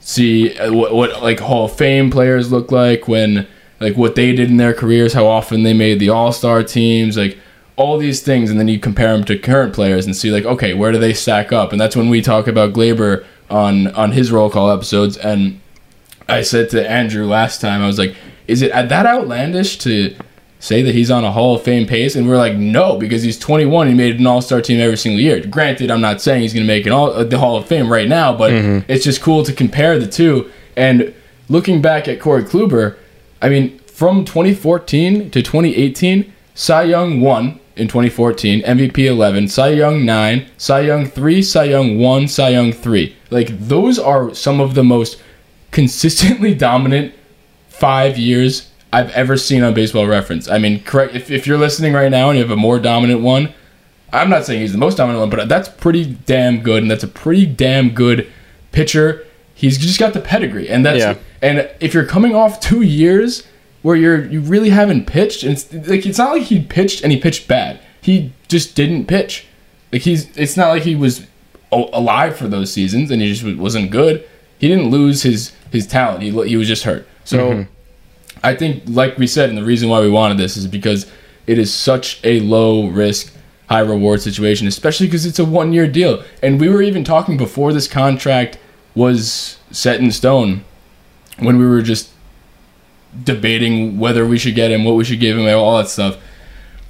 see 0.00 0.56
uh, 0.58 0.72
what, 0.72 0.94
what 0.94 1.22
like 1.22 1.40
Hall 1.40 1.66
of 1.66 1.76
Fame 1.76 2.10
players 2.10 2.50
look 2.50 2.72
like 2.72 3.08
when 3.08 3.46
like 3.80 3.96
what 3.96 4.14
they 4.14 4.32
did 4.32 4.50
in 4.50 4.56
their 4.56 4.74
careers, 4.74 5.12
how 5.12 5.26
often 5.26 5.62
they 5.62 5.74
made 5.74 6.00
the 6.00 6.08
All 6.08 6.32
Star 6.32 6.62
teams, 6.62 7.16
like 7.16 7.38
all 7.76 7.96
these 7.96 8.22
things, 8.22 8.50
and 8.50 8.58
then 8.58 8.66
you 8.66 8.78
compare 8.78 9.12
them 9.12 9.24
to 9.24 9.38
current 9.38 9.72
players 9.72 10.04
and 10.04 10.16
see 10.16 10.32
like, 10.32 10.44
okay, 10.44 10.74
where 10.74 10.90
do 10.90 10.98
they 10.98 11.14
stack 11.14 11.52
up? 11.52 11.70
And 11.70 11.80
that's 11.80 11.94
when 11.94 12.08
we 12.08 12.20
talk 12.20 12.48
about 12.48 12.72
Gleyber 12.72 13.24
on 13.50 13.88
on 13.88 14.12
his 14.12 14.32
roll 14.32 14.50
call 14.50 14.70
episodes. 14.70 15.16
And 15.16 15.60
I 16.28 16.42
said 16.42 16.70
to 16.70 16.90
Andrew 16.90 17.26
last 17.26 17.60
time, 17.60 17.80
I 17.80 17.86
was 17.86 17.98
like, 17.98 18.16
is 18.46 18.62
it 18.62 18.72
that 18.72 19.06
outlandish 19.06 19.78
to 19.78 20.14
say 20.60 20.82
that 20.82 20.94
he's 20.94 21.10
on 21.10 21.24
a 21.24 21.32
Hall 21.32 21.54
of 21.56 21.62
Fame 21.62 21.86
pace? 21.86 22.16
And 22.16 22.28
we're 22.28 22.36
like, 22.36 22.56
no, 22.56 22.96
because 22.96 23.22
he's 23.22 23.38
21. 23.38 23.88
He 23.88 23.94
made 23.94 24.18
an 24.18 24.26
All 24.26 24.40
Star 24.40 24.60
team 24.60 24.80
every 24.80 24.96
single 24.96 25.20
year. 25.20 25.44
Granted, 25.46 25.90
I'm 25.90 26.00
not 26.00 26.20
saying 26.20 26.42
he's 26.42 26.54
going 26.54 26.66
to 26.66 26.72
make 26.72 26.86
an 26.86 26.92
all, 26.92 27.10
uh, 27.10 27.24
the 27.24 27.38
Hall 27.38 27.56
of 27.56 27.66
Fame 27.66 27.90
right 27.90 28.08
now, 28.08 28.36
but 28.36 28.52
it's 28.88 29.04
just 29.04 29.20
cool 29.20 29.42
to 29.44 29.52
compare 29.52 29.98
the 29.98 30.06
two. 30.06 30.50
And 30.76 31.14
looking 31.48 31.82
back 31.82 32.08
at 32.08 32.20
Corey 32.20 32.44
Kluber, 32.44 32.96
I 33.40 33.48
mean, 33.48 33.78
from 33.80 34.24
2014 34.24 35.30
to 35.30 35.42
2018, 35.42 36.32
Cy 36.54 36.82
Young 36.84 37.20
won 37.20 37.60
in 37.76 37.86
2014, 37.86 38.62
MVP 38.62 38.98
11, 38.98 39.48
Cy 39.48 39.68
Young 39.68 40.04
9, 40.04 40.46
Cy 40.56 40.80
Young 40.80 41.06
3, 41.06 41.42
Cy 41.42 41.64
Young 41.64 41.98
1, 41.98 42.28
Cy 42.28 42.48
Young 42.48 42.72
3. 42.72 43.16
Like, 43.30 43.48
those 43.58 43.98
are 43.98 44.34
some 44.34 44.60
of 44.60 44.74
the 44.74 44.82
most 44.82 45.22
consistently 45.70 46.54
dominant 46.68 47.14
five 47.68 48.18
years 48.18 48.67
I've 48.92 49.10
ever 49.10 49.36
seen 49.36 49.62
on 49.62 49.74
Baseball 49.74 50.06
Reference. 50.06 50.48
I 50.48 50.58
mean, 50.58 50.82
correct. 50.82 51.14
If, 51.14 51.30
if 51.30 51.46
you're 51.46 51.58
listening 51.58 51.92
right 51.92 52.10
now 52.10 52.30
and 52.30 52.38
you 52.38 52.42
have 52.44 52.50
a 52.50 52.56
more 52.56 52.78
dominant 52.78 53.20
one, 53.20 53.52
I'm 54.12 54.30
not 54.30 54.46
saying 54.46 54.60
he's 54.62 54.72
the 54.72 54.78
most 54.78 54.96
dominant 54.96 55.20
one, 55.20 55.30
but 55.30 55.48
that's 55.48 55.68
pretty 55.68 56.04
damn 56.06 56.60
good, 56.62 56.82
and 56.82 56.90
that's 56.90 57.04
a 57.04 57.08
pretty 57.08 57.44
damn 57.44 57.90
good 57.90 58.26
pitcher. 58.72 59.26
He's 59.54 59.76
just 59.76 59.98
got 59.98 60.14
the 60.14 60.20
pedigree, 60.20 60.68
and 60.68 60.86
that's 60.86 61.00
Yeah. 61.00 61.16
and 61.42 61.68
if 61.80 61.92
you're 61.92 62.06
coming 62.06 62.34
off 62.34 62.60
two 62.60 62.80
years 62.82 63.46
where 63.82 63.96
you're 63.96 64.24
you 64.24 64.40
really 64.40 64.70
haven't 64.70 65.06
pitched, 65.06 65.42
and 65.42 65.52
it's 65.52 65.72
like 65.88 66.06
it's 66.06 66.18
not 66.18 66.32
like 66.32 66.44
he 66.44 66.60
pitched 66.62 67.02
and 67.02 67.12
he 67.12 67.18
pitched 67.18 67.46
bad. 67.48 67.80
He 68.00 68.32
just 68.48 68.74
didn't 68.74 69.06
pitch. 69.06 69.46
Like 69.92 70.02
he's 70.02 70.34
it's 70.36 70.56
not 70.56 70.68
like 70.68 70.84
he 70.84 70.94
was 70.96 71.26
alive 71.70 72.36
for 72.36 72.48
those 72.48 72.72
seasons 72.72 73.10
and 73.10 73.20
he 73.20 73.34
just 73.34 73.58
wasn't 73.58 73.90
good. 73.90 74.26
He 74.58 74.68
didn't 74.68 74.88
lose 74.90 75.22
his 75.22 75.52
his 75.70 75.86
talent. 75.86 76.22
He 76.22 76.30
he 76.48 76.56
was 76.56 76.68
just 76.68 76.84
hurt. 76.84 77.06
So. 77.24 77.50
Mm-hmm. 77.50 77.72
I 78.42 78.54
think, 78.54 78.84
like 78.86 79.18
we 79.18 79.26
said, 79.26 79.48
and 79.48 79.58
the 79.58 79.64
reason 79.64 79.88
why 79.88 80.00
we 80.00 80.10
wanted 80.10 80.38
this 80.38 80.56
is 80.56 80.66
because 80.66 81.10
it 81.46 81.58
is 81.58 81.72
such 81.72 82.20
a 82.24 82.40
low 82.40 82.88
risk, 82.88 83.34
high 83.68 83.80
reward 83.80 84.20
situation, 84.20 84.66
especially 84.66 85.06
because 85.06 85.26
it's 85.26 85.38
a 85.38 85.44
one 85.44 85.72
year 85.72 85.86
deal. 85.86 86.22
And 86.42 86.60
we 86.60 86.68
were 86.68 86.82
even 86.82 87.04
talking 87.04 87.36
before 87.36 87.72
this 87.72 87.88
contract 87.88 88.58
was 88.94 89.58
set 89.70 90.00
in 90.00 90.10
stone 90.10 90.64
when 91.38 91.58
we 91.58 91.66
were 91.66 91.82
just 91.82 92.10
debating 93.24 93.98
whether 93.98 94.26
we 94.26 94.38
should 94.38 94.54
get 94.54 94.70
him, 94.70 94.84
what 94.84 94.96
we 94.96 95.04
should 95.04 95.20
give 95.20 95.38
him, 95.38 95.46
all 95.56 95.78
that 95.78 95.88
stuff. 95.88 96.18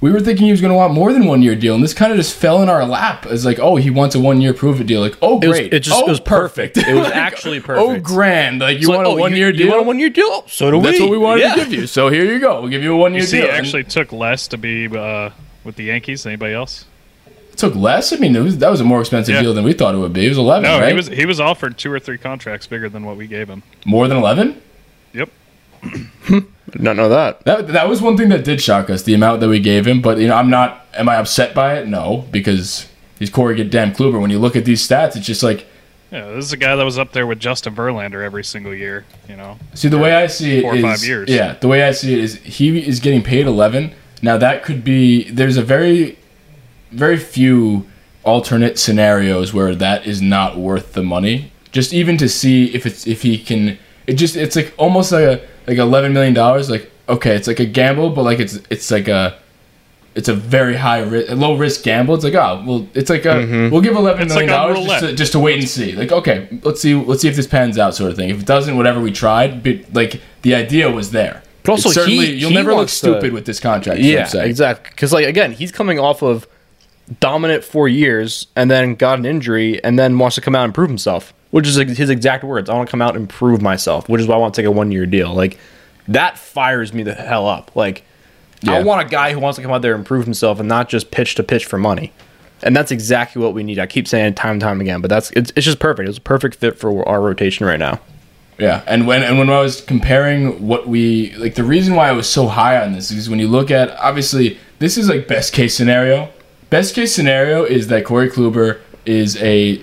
We 0.01 0.11
were 0.11 0.19
thinking 0.21 0.45
he 0.45 0.51
was 0.51 0.61
going 0.61 0.71
to 0.71 0.77
want 0.77 0.93
more 0.93 1.11
than 1.11 1.25
one 1.25 1.41
year 1.41 1.55
deal, 1.55 1.75
and 1.75 1.83
this 1.83 1.93
kind 1.93 2.11
of 2.11 2.17
just 2.17 2.33
fell 2.33 2.61
in 2.63 2.69
our 2.69 2.85
lap 2.85 3.25
as 3.25 3.45
like, 3.45 3.59
oh, 3.59 3.75
he 3.75 3.89
wants 3.89 4.15
a 4.15 4.19
one 4.19 4.39
year 4.39 4.53
prove 4.53 4.79
it 4.79 4.87
deal. 4.87 5.01
Like, 5.01 5.17
oh, 5.21 5.39
It 5.41 5.47
was- 5.47 5.57
great, 5.59 5.73
it 5.73 5.79
just- 5.81 5.95
oh, 6.01 6.05
it 6.05 6.09
was 6.09 6.19
perfect. 6.21 6.77
It 6.77 6.95
was 6.95 7.07
actually 7.11 7.59
perfect. 7.59 7.81
Oh, 7.83 7.87
perfect. 7.89 8.05
grand! 8.05 8.61
Like 8.61 8.75
you 8.75 8.79
It's 8.79 8.87
like, 8.87 8.97
want 8.97 9.07
a 9.07 9.11
oh, 9.11 9.15
one 9.17 9.35
year 9.35 9.51
deal? 9.51 9.61
You 9.65 9.67
want 9.71 9.81
a 9.81 9.83
one 9.83 9.99
year 9.99 10.09
deal? 10.09 10.25
Oh, 10.29 10.43
so 10.47 10.71
do 10.71 10.77
we. 10.77 10.83
That's 10.85 10.99
what 11.01 11.09
we 11.09 11.17
wanted 11.17 11.41
Yeah. 11.41 11.55
to 11.55 11.59
give 11.65 11.73
you. 11.73 11.85
So 11.87 12.07
here 12.09 12.23
you 12.25 12.39
go. 12.39 12.61
We'll 12.61 12.69
give 12.69 12.81
you 12.83 12.93
a 12.93 12.97
one 12.97 13.13
year 13.13 13.23
deal. 13.25 13.41
he 13.43 13.47
And 13.49 13.51
actually 13.57 13.83
took 13.83 14.11
less 14.13 14.47
to 14.49 14.57
be 14.57 14.87
uh, 14.87 15.31
with 15.63 15.75
the 15.75 15.83
Yankees 15.85 16.23
than 16.23 16.31
anybody 16.31 16.53
else. 16.53 16.85
it 17.51 17.57
took 17.57 17.75
less. 17.75 18.13
I 18.13 18.15
mean, 18.15 18.33
it 18.35 18.39
was, 18.41 18.57
that 18.59 18.69
was 18.71 18.79
a 18.79 18.85
more 18.85 19.01
expensive 19.01 19.35
Yeah. 19.35 19.41
deal 19.41 19.53
than 19.53 19.65
we 19.65 19.73
thought 19.73 19.95
it 19.95 19.97
would 19.97 20.13
be. 20.13 20.25
It 20.25 20.29
was 20.29 20.37
eleven, 20.37 20.63
No, 20.63 20.79
right? 20.79 20.87
he 20.89 20.93
was 20.93 21.07
he 21.07 21.25
was 21.25 21.41
offered 21.41 21.77
two 21.77 21.91
or 21.91 21.99
three 21.99 22.17
contracts 22.17 22.67
bigger 22.67 22.87
than 22.87 23.03
what 23.05 23.17
we 23.17 23.27
gave 23.27 23.49
him. 23.49 23.63
more 23.85 24.07
than 24.07 24.15
eleven. 24.17 24.61
Yep. 25.13 25.29
Not 26.75 26.95
know 26.95 27.09
that. 27.09 27.43
That 27.45 27.67
that 27.69 27.89
was 27.89 28.01
one 28.01 28.15
thing 28.15 28.29
that 28.29 28.43
did 28.43 28.61
shock 28.61 28.89
us, 28.89 29.01
the 29.03 29.13
amount 29.15 29.39
that 29.39 29.49
we 29.49 29.59
gave 29.59 29.87
him. 29.87 30.01
But 30.01 30.19
you 30.19 30.27
know, 30.27 30.35
I'm 30.35 30.49
not. 30.49 30.85
Am 30.93 31.09
I 31.09 31.15
upset 31.15 31.55
by 31.55 31.77
it? 31.79 31.87
No, 31.87 32.27
because 32.31 32.87
he's 33.17 33.29
Corey 33.29 33.55
get 33.55 33.71
damn 33.71 33.91
Kluber. 33.91 34.21
When 34.21 34.29
you 34.29 34.39
look 34.39 34.55
at 34.55 34.65
these 34.65 34.87
stats, 34.87 35.15
it's 35.15 35.25
just 35.25 35.41
like 35.41 35.65
Yeah, 36.11 36.27
this 36.29 36.45
is 36.45 36.53
a 36.53 36.57
guy 36.57 36.75
that 36.75 36.83
was 36.83 36.99
up 36.99 37.11
there 37.11 37.25
with 37.25 37.39
Justin 37.39 37.75
Verlander 37.75 38.23
every 38.23 38.43
single 38.43 38.73
year. 38.73 39.05
You 39.27 39.35
know, 39.35 39.57
See, 39.73 39.87
the 39.87 39.97
way 39.97 40.13
I 40.13 40.27
see 40.27 40.57
it 40.57 40.61
Four 40.61 40.75
or 40.75 40.81
five 40.81 41.03
years. 41.03 41.29
Yeah, 41.29 41.53
the 41.53 41.67
way 41.67 41.83
I 41.83 41.91
see 41.91 42.13
it 42.13 42.19
is 42.19 42.35
he 42.35 42.87
is 42.87 42.99
getting 42.99 43.23
paid 43.23 43.47
eleven. 43.47 43.93
Now 44.21 44.37
that 44.37 44.63
could 44.63 44.83
be 44.83 45.29
there's 45.31 45.57
a 45.57 45.63
very, 45.63 46.19
very 46.91 47.17
few 47.17 47.87
alternate 48.23 48.77
scenarios 48.77 49.53
where 49.53 49.73
that 49.73 50.05
is 50.05 50.21
not 50.21 50.57
worth 50.57 50.93
the 50.93 51.03
money. 51.03 51.51
Just 51.71 51.93
even 51.93 52.17
to 52.17 52.29
see 52.29 52.73
if 52.75 52.85
it's 52.85 53.07
if 53.07 53.21
he 53.23 53.37
can, 53.37 53.79
it 54.09 54.13
just 54.13 54.35
it's 54.35 54.55
like 54.55 54.73
almost 54.77 55.11
like 55.11 55.23
a 55.23 55.47
like 55.67 55.77
eleven 55.77 56.13
million 56.13 56.33
dollars. 56.33 56.69
Like 56.69 56.91
okay, 57.07 57.35
it's 57.35 57.47
like 57.47 57.59
a 57.59 57.65
gamble, 57.65 58.09
but 58.09 58.23
like 58.23 58.39
it's 58.39 58.55
it's 58.69 58.89
like 58.89 59.07
a 59.07 59.37
it's 60.15 60.27
a 60.27 60.33
very 60.33 60.75
high 60.75 61.01
risk, 61.01 61.31
low 61.31 61.55
risk 61.55 61.83
gamble. 61.83 62.15
It's 62.15 62.23
like 62.23 62.33
oh 62.33 62.63
well, 62.65 62.87
it's 62.95 63.09
like 63.09 63.25
a 63.25 63.35
mm-hmm. 63.35 63.71
we'll 63.71 63.81
give 63.81 63.95
eleven 63.95 64.23
It's 64.23 64.33
million 64.33 64.51
like 64.51 64.59
on 64.59 64.73
dollars 64.73 64.87
just 64.87 65.05
to, 65.05 65.15
just 65.15 65.31
to 65.33 65.39
wait 65.39 65.59
and 65.59 65.69
see. 65.69 65.91
Like 65.93 66.11
okay, 66.11 66.47
let's 66.63 66.81
see 66.81 66.95
let's 66.95 67.21
see 67.21 67.27
if 67.27 67.35
this 67.35 67.47
pans 67.47 67.77
out, 67.77 67.93
sort 67.93 68.09
of 68.09 68.17
thing. 68.17 68.29
If 68.29 68.41
it 68.41 68.45
doesn't, 68.47 68.75
whatever 68.75 68.99
we 68.99 69.11
tried, 69.11 69.63
but 69.63 69.93
like 69.93 70.21
the 70.41 70.55
idea 70.55 70.89
was 70.89 71.11
there. 71.11 71.43
But 71.63 71.73
also 71.73 71.89
certainly 71.89 72.25
he- 72.25 72.33
you'll 72.33 72.49
he 72.49 72.55
never 72.55 72.71
look 72.71 72.77
wants 72.77 72.99
to- 73.01 73.11
stupid 73.11 73.31
with 73.33 73.45
this 73.45 73.59
contract. 73.59 74.01
Yeah, 74.01 74.27
I'm 74.33 74.49
exactly. 74.49 74.89
Because 74.89 75.13
like 75.13 75.27
again, 75.27 75.51
he's 75.51 75.71
coming 75.71 75.99
off 75.99 76.23
of 76.23 76.47
dominant 77.19 77.63
four 77.63 77.87
years, 77.87 78.47
and 78.55 78.71
then 78.71 78.95
got 78.95 79.19
an 79.19 79.25
injury, 79.25 79.83
and 79.83 79.99
then 79.99 80.17
wants 80.17 80.35
to 80.35 80.41
come 80.41 80.55
out 80.55 80.65
and 80.65 80.73
prove 80.73 80.89
himself. 80.89 81.33
Which 81.51 81.67
is 81.67 81.75
his 81.75 82.09
exact 82.09 82.43
words. 82.43 82.69
I 82.69 82.75
want 82.75 82.87
to 82.87 82.91
come 82.91 83.01
out 83.01 83.15
and 83.15 83.27
prove 83.27 83.61
myself. 83.61 84.07
Which 84.07 84.21
is 84.21 84.27
why 84.27 84.35
I 84.35 84.37
want 84.37 84.53
to 84.53 84.61
take 84.61 84.67
a 84.67 84.71
one 84.71 84.91
year 84.91 85.05
deal. 85.05 85.33
Like 85.33 85.57
that 86.07 86.37
fires 86.37 86.93
me 86.93 87.03
the 87.03 87.13
hell 87.13 87.47
up. 87.47 87.75
Like 87.75 88.03
I 88.67 88.83
want 88.83 89.05
a 89.05 89.09
guy 89.09 89.33
who 89.33 89.39
wants 89.39 89.55
to 89.55 89.61
come 89.61 89.71
out 89.71 89.81
there 89.81 89.95
and 89.95 90.05
prove 90.05 90.25
himself, 90.25 90.59
and 90.59 90.67
not 90.67 90.89
just 90.89 91.11
pitch 91.11 91.35
to 91.35 91.43
pitch 91.43 91.65
for 91.65 91.77
money. 91.77 92.11
And 92.61 92.75
that's 92.75 92.91
exactly 92.91 93.41
what 93.41 93.53
we 93.53 93.63
need. 93.63 93.79
I 93.79 93.85
keep 93.85 94.07
saying 94.07 94.25
it 94.25 94.35
time 94.35 94.53
and 94.53 94.61
time 94.61 94.81
again, 94.81 94.99
but 95.01 95.09
that's 95.09 95.31
it's, 95.31 95.51
it's 95.55 95.65
just 95.65 95.79
perfect. 95.79 96.09
It's 96.09 96.17
a 96.17 96.21
perfect 96.21 96.55
fit 96.55 96.77
for 96.77 97.07
our 97.07 97.21
rotation 97.21 97.65
right 97.65 97.79
now. 97.79 98.01
Yeah, 98.57 98.83
and 98.85 99.07
when 99.07 99.23
and 99.23 99.39
when 99.39 99.49
I 99.49 99.61
was 99.61 99.79
comparing 99.79 100.67
what 100.67 100.87
we 100.87 101.33
like, 101.35 101.55
the 101.55 101.63
reason 101.63 101.95
why 101.95 102.09
I 102.09 102.11
was 102.11 102.27
so 102.27 102.47
high 102.47 102.81
on 102.81 102.91
this 102.91 103.11
is 103.11 103.29
when 103.29 103.39
you 103.39 103.47
look 103.47 103.71
at 103.71 103.91
obviously 103.91 104.57
this 104.79 104.97
is 104.97 105.07
like 105.07 105.27
best 105.27 105.53
case 105.53 105.73
scenario. 105.75 106.29
Best 106.69 106.93
case 106.93 107.15
scenario 107.15 107.63
is 107.63 107.87
that 107.87 108.03
Corey 108.03 108.29
Kluber 108.29 108.81
is 109.05 109.37
a 109.37 109.81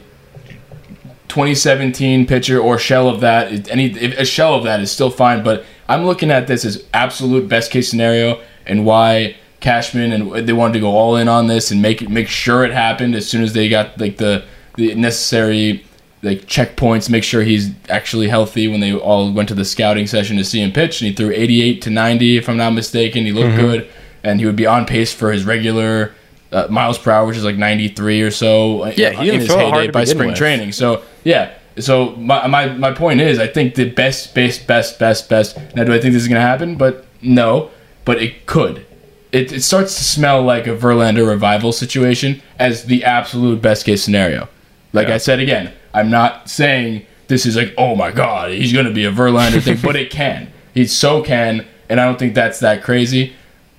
2017 1.37 2.27
pitcher 2.27 2.59
or 2.59 2.79
shell 2.79 3.11
of 3.11 3.21
that. 3.21 3.69
Any 3.69 3.95
a 3.95 4.25
shell 4.25 4.55
of 4.55 4.65
that 4.65 4.81
is 4.81 4.91
still 4.91 5.11
fine, 5.11 5.45
but 5.45 5.67
I'm 5.87 6.07
looking 6.07 6.31
at 6.31 6.47
this 6.47 6.65
as 6.65 6.83
absolute 6.95 7.47
best 7.47 7.71
case 7.71 7.91
scenario 7.91 8.41
and 8.65 8.87
why 8.87 9.37
Cashman 9.61 10.13
and 10.13 10.49
they 10.49 10.55
wanted 10.55 10.73
to 10.73 10.81
go 10.81 10.97
all 10.97 11.15
in 11.17 11.29
on 11.29 11.47
this 11.47 11.71
and 11.71 11.83
make 11.83 12.01
it 12.01 12.09
make 12.09 12.29
sure 12.29 12.65
it 12.65 12.73
happened 12.73 13.15
as 13.15 13.29
soon 13.29 13.43
as 13.43 13.53
they 13.53 13.69
got 13.69 14.01
like 14.01 14.17
the 14.17 14.47
the 14.77 14.95
necessary 14.95 15.85
like 16.23 16.47
checkpoints, 16.47 17.11
make 17.11 17.23
sure 17.23 17.43
he's 17.43 17.71
actually 17.91 18.29
healthy 18.29 18.67
when 18.67 18.81
they 18.81 18.95
all 18.95 19.31
went 19.31 19.51
to 19.51 19.55
the 19.55 19.67
scouting 19.67 20.07
session 20.07 20.39
to 20.39 20.45
see 20.45 20.63
him 20.63 20.73
pitch 20.73 21.03
and 21.03 21.11
he 21.11 21.15
threw 21.15 21.31
88 21.31 21.83
to 21.83 21.91
90 21.91 22.39
if 22.39 22.49
I'm 22.49 22.57
not 22.57 22.71
mistaken. 22.71 23.27
He 23.27 23.33
looked 23.33 23.51
mm-hmm. 23.51 23.61
good 23.61 23.91
and 24.25 24.41
he 24.41 24.47
would 24.47 24.57
be 24.57 24.67
on 24.67 24.87
pace 24.87 25.13
for 25.13 25.33
his 25.33 25.45
regular 25.45 26.15
uh, 26.57 26.67
miles 26.71 26.97
per 26.99 27.11
hour, 27.11 27.27
which 27.27 27.37
is 27.37 27.45
like 27.45 27.57
93 27.57 28.23
or 28.23 28.31
so. 28.31 28.87
Yeah, 28.87 29.21
in 29.21 29.41
his 29.41 29.47
throw 29.47 29.67
it 29.67 29.71
hard 29.71 29.81
heyday 29.83 29.93
by 29.93 30.05
spring 30.05 30.31
with. 30.31 30.39
training. 30.39 30.73
So 30.73 31.03
yeah, 31.23 31.53
so 31.79 32.17
my, 32.17 32.47
my 32.47 32.67
my 32.69 32.93
point 32.93 33.21
is, 33.21 33.39
I 33.39 33.47
think 33.47 33.75
the 33.75 33.91
best, 33.91 34.35
best, 34.35 34.67
best, 34.67 34.99
best, 34.99 35.29
best. 35.29 35.59
Now, 35.75 35.85
do 35.85 35.93
I 35.93 36.01
think 36.01 36.15
this 36.15 36.23
is 36.23 36.29
gonna 36.29 36.41
happen? 36.41 36.77
But 36.77 37.05
no, 37.21 37.71
but 38.07 38.23
it 38.23 38.47
could. 38.47 38.87
It, 39.33 39.53
it 39.53 39.63
starts 39.63 39.95
to 39.97 40.05
smell 40.05 40.43
like 40.43 40.67
a 40.67 40.75
Verlander 40.75 41.29
revival 41.29 41.73
situation 41.73 42.41
as 42.59 42.87
the 42.87 43.05
absolute 43.05 43.61
best 43.61 43.85
case 43.85 44.03
scenario. 44.03 44.49
Like 44.95 45.09
I 45.09 45.19
said 45.19 45.41
again, 45.41 45.75
I'm 45.93 46.11
not 46.11 46.49
saying 46.49 47.05
this 47.29 47.45
is 47.45 47.57
like, 47.57 47.75
oh 47.77 47.95
my 47.97 48.13
god, 48.13 48.53
he's 48.53 48.73
gonna 48.73 48.93
be 48.93 49.05
a 49.05 49.13
Verlander 49.13 49.63
thing, 49.63 49.79
but 49.83 49.95
it 49.95 50.11
can. 50.11 50.51
He 50.73 50.87
so 50.87 51.23
can, 51.23 51.67
and 51.91 52.01
I 52.01 52.07
don't 52.07 52.19
think 52.19 52.35
that's 52.35 52.61
that 52.61 52.83
crazy. 52.83 53.35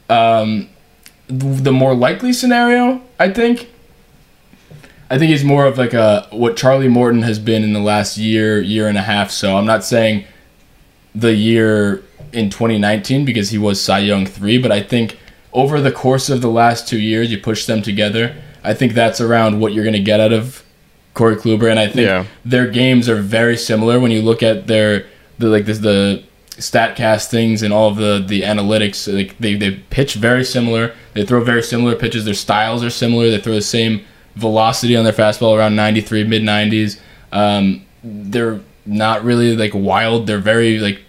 Um, 0.10 0.70
the 1.28 1.72
more 1.72 1.94
likely 1.94 2.32
scenario, 2.34 3.02
I 3.20 3.30
think, 3.30 3.70
I 5.10 5.18
think 5.18 5.30
he's 5.32 5.44
more 5.44 5.66
of 5.66 5.78
like 5.78 5.94
a 5.94 6.28
what 6.32 6.58
Charlie 6.58 6.88
Morton 6.88 7.22
has 7.24 7.40
been 7.40 7.64
in 7.64 7.74
the 7.74 7.80
last 7.80 8.18
year, 8.18 8.62
year 8.62 8.88
and 8.88 8.98
a 8.98 9.02
half. 9.02 9.32
So 9.32 9.58
I'm 9.58 9.66
not 9.66 9.84
saying 9.84 10.26
the 11.16 11.34
year 11.34 12.04
in 12.34 12.50
2019 12.50 13.26
because 13.26 13.50
he 13.50 13.58
was 13.58 13.82
Cy 13.82 14.00
Young 14.00 14.26
three, 14.26 14.58
but 14.58 14.72
I 14.72 14.82
think 14.82 15.18
over 15.54 15.80
the 15.82 15.92
course 15.92 16.30
of 16.30 16.42
the 16.42 16.50
last 16.50 16.88
two 16.88 17.00
years, 17.00 17.32
you 17.32 17.38
push 17.38 17.66
them 17.66 17.82
together. 17.82 18.36
I 18.64 18.74
think 18.74 18.94
that's 18.94 19.22
around 19.22 19.60
what 19.60 19.74
you're 19.74 19.86
going 19.86 19.94
to 19.94 20.00
get 20.02 20.20
out 20.20 20.34
of 20.34 20.64
Corey 21.14 21.36
Kluber, 21.38 21.70
and 21.70 21.80
I 21.80 21.88
think 21.88 22.06
Yeah. 22.08 22.26
their 22.46 22.68
games 22.68 23.08
are 23.10 23.16
very 23.16 23.58
similar 23.58 24.00
when 24.00 24.12
you 24.12 24.22
look 24.22 24.44
at 24.44 24.68
their 24.68 25.06
the 25.40 25.48
like 25.48 25.66
this 25.66 25.80
the 25.80 26.24
statcast 26.58 27.30
things 27.30 27.62
and 27.64 27.74
all 27.74 27.90
of 27.90 27.98
the 27.98 28.24
the 28.26 28.42
analytics 28.42 29.12
like 29.14 29.38
they, 29.38 29.56
they 29.56 29.72
pitch 29.90 30.16
very 30.16 30.44
similar. 30.44 30.94
They 31.14 31.26
throw 31.26 31.44
very 31.44 31.64
similar 31.64 31.96
pitches. 31.96 32.26
Their 32.26 32.34
styles 32.34 32.84
are 32.84 32.90
similar. 32.90 33.30
They 33.30 33.40
throw 33.40 33.54
the 33.54 33.62
same 33.62 34.04
velocity 34.36 34.96
on 34.96 35.04
their 35.04 35.14
fastball 35.14 35.58
around 35.58 35.76
93 35.76 36.24
mid 36.24 36.44
90s 36.44 37.00
um, 37.32 37.86
they're 38.04 38.62
not 38.86 39.24
really 39.24 39.56
like 39.56 39.74
wild. 39.74 40.28
They're 40.28 40.40
very 40.40 40.80
like 40.80 41.02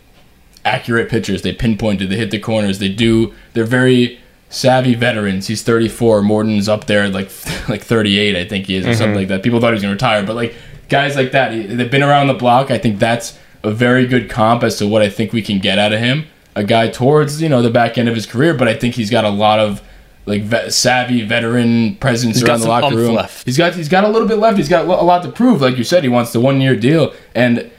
accurate 0.64 1.08
pitchers. 1.08 1.42
They 1.42 1.52
pinpointed 1.52 2.10
they 2.10 2.16
hit 2.16 2.30
the 2.30 2.40
corners. 2.40 2.78
They 2.78 2.88
do. 2.88 3.34
They're 3.54 3.64
very 3.64 4.20
savvy 4.50 4.94
veterans. 4.94 5.46
He's 5.46 5.62
34 5.62 6.22
morton's 6.22 6.68
up 6.68 6.86
there 6.86 7.08
like 7.08 7.30
like 7.68 7.82
38 7.82 8.34
i 8.34 8.48
think 8.48 8.66
he 8.66 8.76
is 8.76 8.86
or 8.86 8.94
something 8.94 9.16
like 9.16 9.28
that. 9.28 9.42
People 9.42 9.60
thought 9.60 9.68
he 9.68 9.74
was 9.74 9.82
going 9.82 9.96
to 9.96 10.04
retire 10.04 10.24
but 10.24 10.36
like 10.36 10.54
guys 10.88 11.16
like 11.16 11.32
that 11.32 11.50
they've 11.50 11.90
been 11.90 12.02
around 12.02 12.28
the 12.28 12.34
block. 12.34 12.70
I 12.70 12.78
think 12.78 12.98
that's 12.98 13.38
a 13.62 13.70
very 13.70 14.06
good 14.06 14.28
comp 14.30 14.62
as 14.62 14.76
to 14.78 14.86
what 14.86 15.02
i 15.02 15.08
think 15.08 15.32
we 15.32 15.42
can 15.42 15.58
get 15.58 15.78
out 15.78 15.92
of 15.92 16.00
him 16.00 16.26
a 16.54 16.64
guy 16.64 16.88
towards 16.88 17.40
you 17.42 17.48
know 17.48 17.62
the 17.62 17.70
back 17.70 17.98
end 17.98 18.08
of 18.08 18.14
his 18.14 18.26
career 18.26 18.54
but 18.54 18.68
i 18.68 18.74
think 18.74 18.94
he's 18.94 19.10
got 19.10 19.24
a 19.24 19.28
lot 19.30 19.58
of 19.58 19.82
like 20.26 20.42
savvy 20.70 21.22
veteran 21.22 21.96
presence 21.96 22.36
He's 22.36 22.48
around 22.48 22.60
the 22.60 22.68
locker 22.68 22.94
room 22.94 23.14
left. 23.14 23.44
he's 23.44 23.56
got 23.56 23.74
he's 23.74 23.88
got 23.88 24.04
a 24.04 24.08
little 24.08 24.28
bit 24.28 24.36
left 24.38 24.58
he's 24.58 24.68
got 24.68 24.84
a 24.84 24.88
lot 24.88 25.22
to 25.22 25.32
prove 25.32 25.60
like 25.62 25.76
you 25.78 25.84
said 25.84 26.02
he 26.02 26.08
wants 26.08 26.32
the 26.32 26.40
one 26.40 26.60
year 26.60 26.76
deal 26.76 27.14
and 27.34 27.70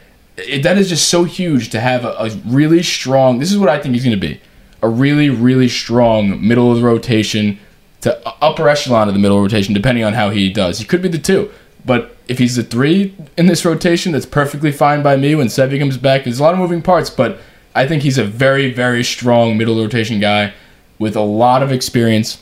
it, 0.47 0.63
that 0.63 0.77
is 0.77 0.89
just 0.89 1.09
so 1.09 1.23
huge 1.23 1.69
to 1.69 1.79
have 1.79 2.05
a, 2.05 2.09
a 2.17 2.29
really 2.45 2.83
strong. 2.83 3.39
This 3.39 3.51
is 3.51 3.57
what 3.57 3.69
I 3.69 3.79
think 3.79 3.93
he's 3.93 4.03
going 4.03 4.19
to 4.19 4.27
be 4.27 4.39
a 4.81 4.87
really, 4.87 5.29
really 5.29 5.67
strong 5.67 6.45
middle 6.45 6.71
of 6.71 6.77
the 6.77 6.83
rotation 6.83 7.59
to 8.01 8.17
upper 8.41 8.69
echelon 8.69 9.09
of 9.09 9.13
the 9.13 9.19
middle 9.19 9.41
rotation, 9.41 9.73
depending 9.73 10.03
on 10.05 10.13
how 10.13 10.29
he 10.29 10.51
does. 10.51 10.79
He 10.79 10.85
could 10.85 11.01
be 11.01 11.09
the 11.09 11.17
two, 11.17 11.51
but 11.85 12.15
if 12.29 12.37
he's 12.37 12.57
a 12.57 12.63
three 12.63 13.15
in 13.37 13.47
this 13.47 13.65
rotation, 13.65 14.13
that's 14.13 14.25
perfectly 14.25 14.71
fine 14.71 15.03
by 15.03 15.17
me. 15.17 15.35
When 15.35 15.47
Sevy 15.47 15.79
comes 15.79 15.97
back, 15.97 16.23
there's 16.23 16.39
a 16.39 16.43
lot 16.43 16.53
of 16.53 16.59
moving 16.59 16.81
parts, 16.81 17.09
but 17.09 17.39
I 17.75 17.87
think 17.87 18.03
he's 18.03 18.17
a 18.17 18.23
very, 18.23 18.71
very 18.71 19.03
strong 19.03 19.57
middle 19.57 19.77
rotation 19.77 20.19
guy 20.19 20.53
with 20.97 21.15
a 21.15 21.21
lot 21.21 21.63
of 21.63 21.71
experience. 21.71 22.41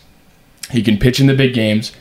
He 0.72 0.84
can 0.84 0.98
pitch 0.98 1.20
in 1.20 1.28
the 1.28 1.34
big 1.34 1.54
games 1.54 1.94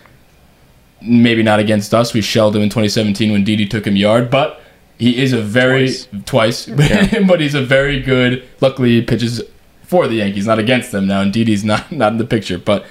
maybe 1.00 1.42
not 1.42 1.58
against 1.58 1.94
us. 1.94 2.14
We 2.14 2.20
shelled 2.20 2.56
him 2.56 2.62
in 2.62 2.68
2017 2.68 3.32
when 3.32 3.44
Didi 3.44 3.66
took 3.66 3.86
him 3.86 3.96
yard, 3.96 4.30
but 4.30 4.60
he 4.98 5.22
is 5.22 5.32
a 5.32 5.42
very 5.42 5.90
twice, 6.24 6.66
but 7.26 7.40
he's 7.40 7.54
a 7.54 7.62
very 7.62 8.00
good. 8.00 8.46
Luckily, 8.60 8.90
he 8.90 9.02
pitches 9.02 9.42
for 9.82 10.08
the 10.08 10.16
Yankees, 10.16 10.46
not 10.46 10.58
against 10.58 10.92
them 10.92 11.06
now, 11.06 11.20
and 11.20 11.32
Didi's 11.32 11.64
not 11.64 11.90
not 11.92 12.12
in 12.12 12.18
the 12.18 12.24
picture. 12.24 12.58
But 12.58 12.84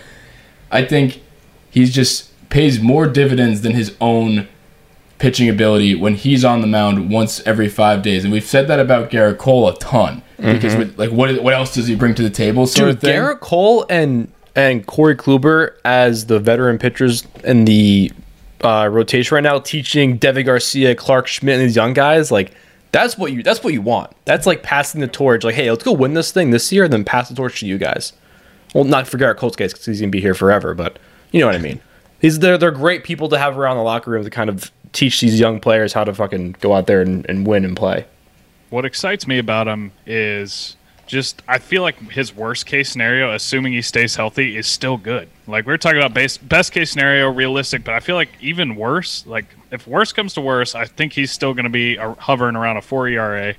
I 0.72 0.86
think 0.86 1.22
he's 1.70 1.94
just 1.94 2.32
pays 2.50 2.80
more 2.80 3.08
dividends 3.08 3.62
than 3.62 3.74
his 3.74 3.96
own 4.00 4.48
pitching 5.18 5.50
ability 5.50 5.96
when 5.96 6.16
he's 6.16 6.44
on 6.44 6.62
the 6.62 6.68
mound 6.68 7.10
once 7.10 7.42
every 7.46 7.70
five 7.70 8.02
days, 8.02 8.24
and 8.24 8.34
we've 8.34 8.46
said 8.46 8.68
that 8.68 8.80
about 8.80 9.10
Gerrit 9.10 9.38
Cole 9.38 9.68
a 9.68 9.78
ton. 9.78 10.22
Because 10.38 10.76
with, 10.76 11.00
like, 11.00 11.12
what 11.12 11.42
what 11.42 11.54
else 11.54 11.74
does 11.74 11.88
he 11.88 11.96
bring 11.96 12.14
to 12.16 12.24
the 12.24 12.30
table? 12.30 12.68
Sort 12.68 12.90
of 12.90 13.00
thing. 13.00 13.16
Gerrit 13.16 13.40
Cole 13.40 13.86
and 13.90 14.32
and 14.56 14.86
Corey 14.86 15.16
Kluber 15.16 15.76
as 15.86 16.26
the 16.26 16.40
veteran 16.40 16.78
pitchers 16.78 17.26
in 17.44 17.66
the 17.66 18.12
uh, 18.62 18.90
rotation 18.92 19.36
right 19.36 19.44
now, 19.44 19.60
teaching 19.60 20.18
Deivi 20.18 20.46
Garcia, 20.46 20.96
Clarke 20.96 21.28
Schmidt, 21.28 21.60
and 21.60 21.64
these 21.64 21.76
young 21.76 21.94
guys, 21.94 22.32
like 22.32 22.54
that's 22.92 23.18
what 23.18 23.32
you 23.32 23.44
that's 23.44 23.64
what 23.64 23.74
you 23.74 23.82
want. 23.82 24.12
That's 24.26 24.46
like 24.46 24.64
passing 24.64 25.02
the 25.02 25.08
torch. 25.08 25.44
Like, 25.44 25.56
hey, 25.56 25.70
let's 25.70 25.84
go 25.84 25.92
win 25.92 26.14
this 26.14 26.32
thing 26.32 26.52
this 26.52 26.72
year, 26.72 26.84
and 26.84 26.94
then 26.94 27.06
pass 27.06 27.30
the 27.30 27.36
torch 27.36 27.60
to 27.62 27.66
you 27.66 27.78
guys. 27.78 28.14
Well, 28.74 28.84
not 28.84 29.08
for 29.08 29.18
Gerrit 29.18 29.38
Cole's 29.38 29.56
case 29.56 29.74
because 29.74 29.86
he's 29.86 30.02
gonna 30.02 30.12
be 30.12 30.22
here 30.22 30.34
forever, 30.34 30.74
but 30.74 31.00
you 31.32 31.40
know 31.40 31.46
what 31.48 31.56
I 31.56 31.60
mean. 31.60 31.82
These 32.20 32.40
they're 32.40 32.58
they're 32.58 32.72
great 32.72 33.04
people 33.04 33.30
to 33.30 33.38
have 33.38 33.58
around 33.58 33.78
the 33.78 33.84
locker 33.84 34.12
room 34.12 34.24
to 34.24 34.30
kind 34.30 34.50
of 34.50 34.72
teach 34.96 35.22
these 35.22 35.40
young 35.40 35.60
players 35.60 35.94
how 35.94 36.04
to 36.04 36.14
fucking 36.14 36.56
go 36.62 36.74
out 36.74 36.88
there 36.88 37.02
and, 37.02 37.26
and 37.30 37.46
win 37.46 37.66
and 37.66 37.76
play. 37.76 38.06
What 38.70 38.86
excites 38.86 39.28
me 39.28 39.38
about 39.38 39.68
him 39.68 39.92
is 40.06 40.76
just 41.06 41.42
I 41.48 41.60
feel 41.60 41.84
like 41.84 42.00
his 42.12 42.36
worst 42.36 42.66
case 42.66 42.90
scenario, 42.90 43.34
assuming 43.34 43.74
he 43.74 43.82
stays 43.82 44.16
healthy, 44.16 44.58
is 44.58 44.68
still 44.68 44.98
good. 44.98 45.30
Like 45.48 45.68
we 45.68 45.74
are 45.74 45.78
talking 45.78 46.00
about 46.00 46.14
base, 46.14 46.38
best 46.38 46.72
case 46.72 46.92
scenario, 46.92 47.32
realistic, 47.32 47.84
but 47.84 47.94
I 47.94 48.00
feel 48.00 48.16
like 48.16 48.30
even 48.42 48.76
worse. 48.76 49.26
Like 49.28 49.46
if 49.72 49.86
worse 49.86 50.14
comes 50.14 50.34
to 50.34 50.42
worse, 50.42 50.74
I 50.74 50.86
think 50.86 51.14
he's 51.14 51.32
still 51.32 51.54
going 51.54 51.66
to 51.66 51.70
be 51.70 52.00
uh, 52.00 52.16
hovering 52.16 52.56
around 52.56 52.78
a 52.78 52.82
four 52.82 53.08
ERA. 53.08 53.54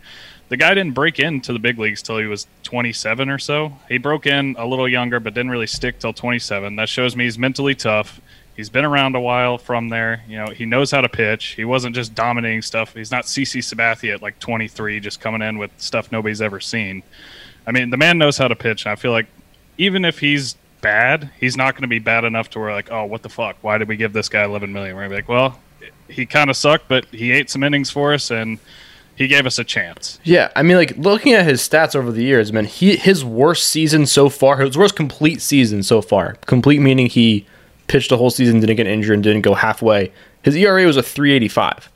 The 0.49 0.57
guy 0.57 0.75
didn't 0.75 0.95
break 0.95 1.19
into 1.19 1.53
the 1.53 1.59
big 1.59 1.79
leagues 1.79 2.03
till 2.03 2.19
he 2.19 2.27
was 2.27 2.47
27 2.63 3.31
or 3.31 3.39
so. 3.39 3.77
He 3.89 3.99
broke 3.99 4.27
in 4.27 4.55
a 4.59 4.67
little 4.67 4.89
younger, 4.89 5.19
but 5.19 5.35
didn't 5.35 5.51
really 5.51 5.67
stick 5.67 5.99
till 5.99 6.13
27. 6.13 6.77
That 6.77 6.89
shows 6.89 7.17
me 7.17 7.25
he's 7.25 7.39
mentally 7.39 7.75
tough. 7.75 8.21
He's 8.57 8.71
been 8.71 8.87
around 8.87 9.15
a 9.15 9.21
while 9.21 9.59
from 9.59 9.91
there. 9.91 10.23
You 10.27 10.39
know, 10.39 10.47
he 10.51 10.65
knows 10.65 10.91
how 10.91 11.03
to 11.03 11.09
pitch. 11.09 11.49
He 11.49 11.65
wasn't 11.65 11.95
just 11.95 12.15
dominating 12.15 12.63
stuff. 12.63 12.95
He's 12.95 13.11
not 13.11 13.25
CC 13.25 13.61
Sabathia 13.61 14.15
at 14.15 14.23
like 14.23 14.39
23, 14.39 14.99
just 15.01 15.21
coming 15.21 15.43
in 15.43 15.59
with 15.59 15.71
stuff 15.77 16.11
nobody's 16.11 16.41
ever 16.41 16.59
seen. 16.59 17.03
I 17.67 17.73
mean, 17.73 17.91
the 17.91 17.99
man 17.99 18.17
knows 18.17 18.39
how 18.39 18.49
to 18.49 18.57
pitch. 18.57 18.87
And 18.87 18.93
I 18.93 18.97
feel 18.97 19.13
like 19.13 19.27
even 19.77 20.07
if 20.07 20.19
he's 20.19 20.57
bad, 20.81 21.31
he's 21.39 21.57
not 21.57 21.75
going 21.75 21.83
to 21.83 21.89
be 21.89 21.99
bad 21.99 22.25
enough 22.25 22.49
to 22.51 22.59
where 22.59 22.73
like, 22.73 22.91
oh, 22.91 23.05
what 23.05 23.23
the 23.23 23.29
fuck? 23.29 23.57
Why 23.61 23.77
did 23.77 23.89
we 23.89 23.97
give 23.97 24.15
this 24.15 24.29
guy 24.29 24.45
11 24.45 24.73
million? 24.73 24.97
We're 24.97 25.03
gonna 25.03 25.11
be 25.11 25.17
like, 25.17 25.29
well, 25.29 25.59
he 26.09 26.25
kind 26.25 26.49
of 26.49 26.57
sucked, 26.57 26.89
but 26.89 27.05
he 27.07 27.33
ate 27.33 27.51
some 27.51 27.63
innings 27.63 27.91
for 27.91 28.15
us 28.15 28.31
and 28.31 28.59
he 29.17 29.27
gave 29.29 29.47
us 29.47 29.59
a 29.59 29.65
chance. 29.65 30.21
Yeah, 30.25 30.51
I 30.55 30.63
mean, 30.63 30.77
like 30.77 30.97
looking 30.97 31.33
at 31.33 31.45
his 31.45 31.67
stats 31.67 31.97
over 31.97 32.13
the 32.13 32.23
years, 32.23 32.53
man, 32.53 32.67
he 32.67 32.97
his 32.97 33.25
worst 33.25 33.67
season 33.67 34.07
so 34.07 34.29
far, 34.29 34.59
his 34.59 34.79
worst 34.79 34.95
complete 34.95 35.41
season 35.41 35.83
so 35.83 36.01
far. 36.01 36.35
Complete 36.47 36.81
meaning 36.81 37.07
he 37.07 37.47
pitched 37.87 38.13
a 38.13 38.17
whole 38.17 38.31
season, 38.31 38.61
didn't 38.61 38.77
get 38.77 38.87
injured, 38.87 39.15
and 39.15 39.23
didn't 39.23 39.43
go 39.43 39.55
halfway. 39.55 40.13
His 40.43 40.57
ERA 40.57 40.85
was 40.87 40.97
a 40.97 41.03
385. 41.03 41.91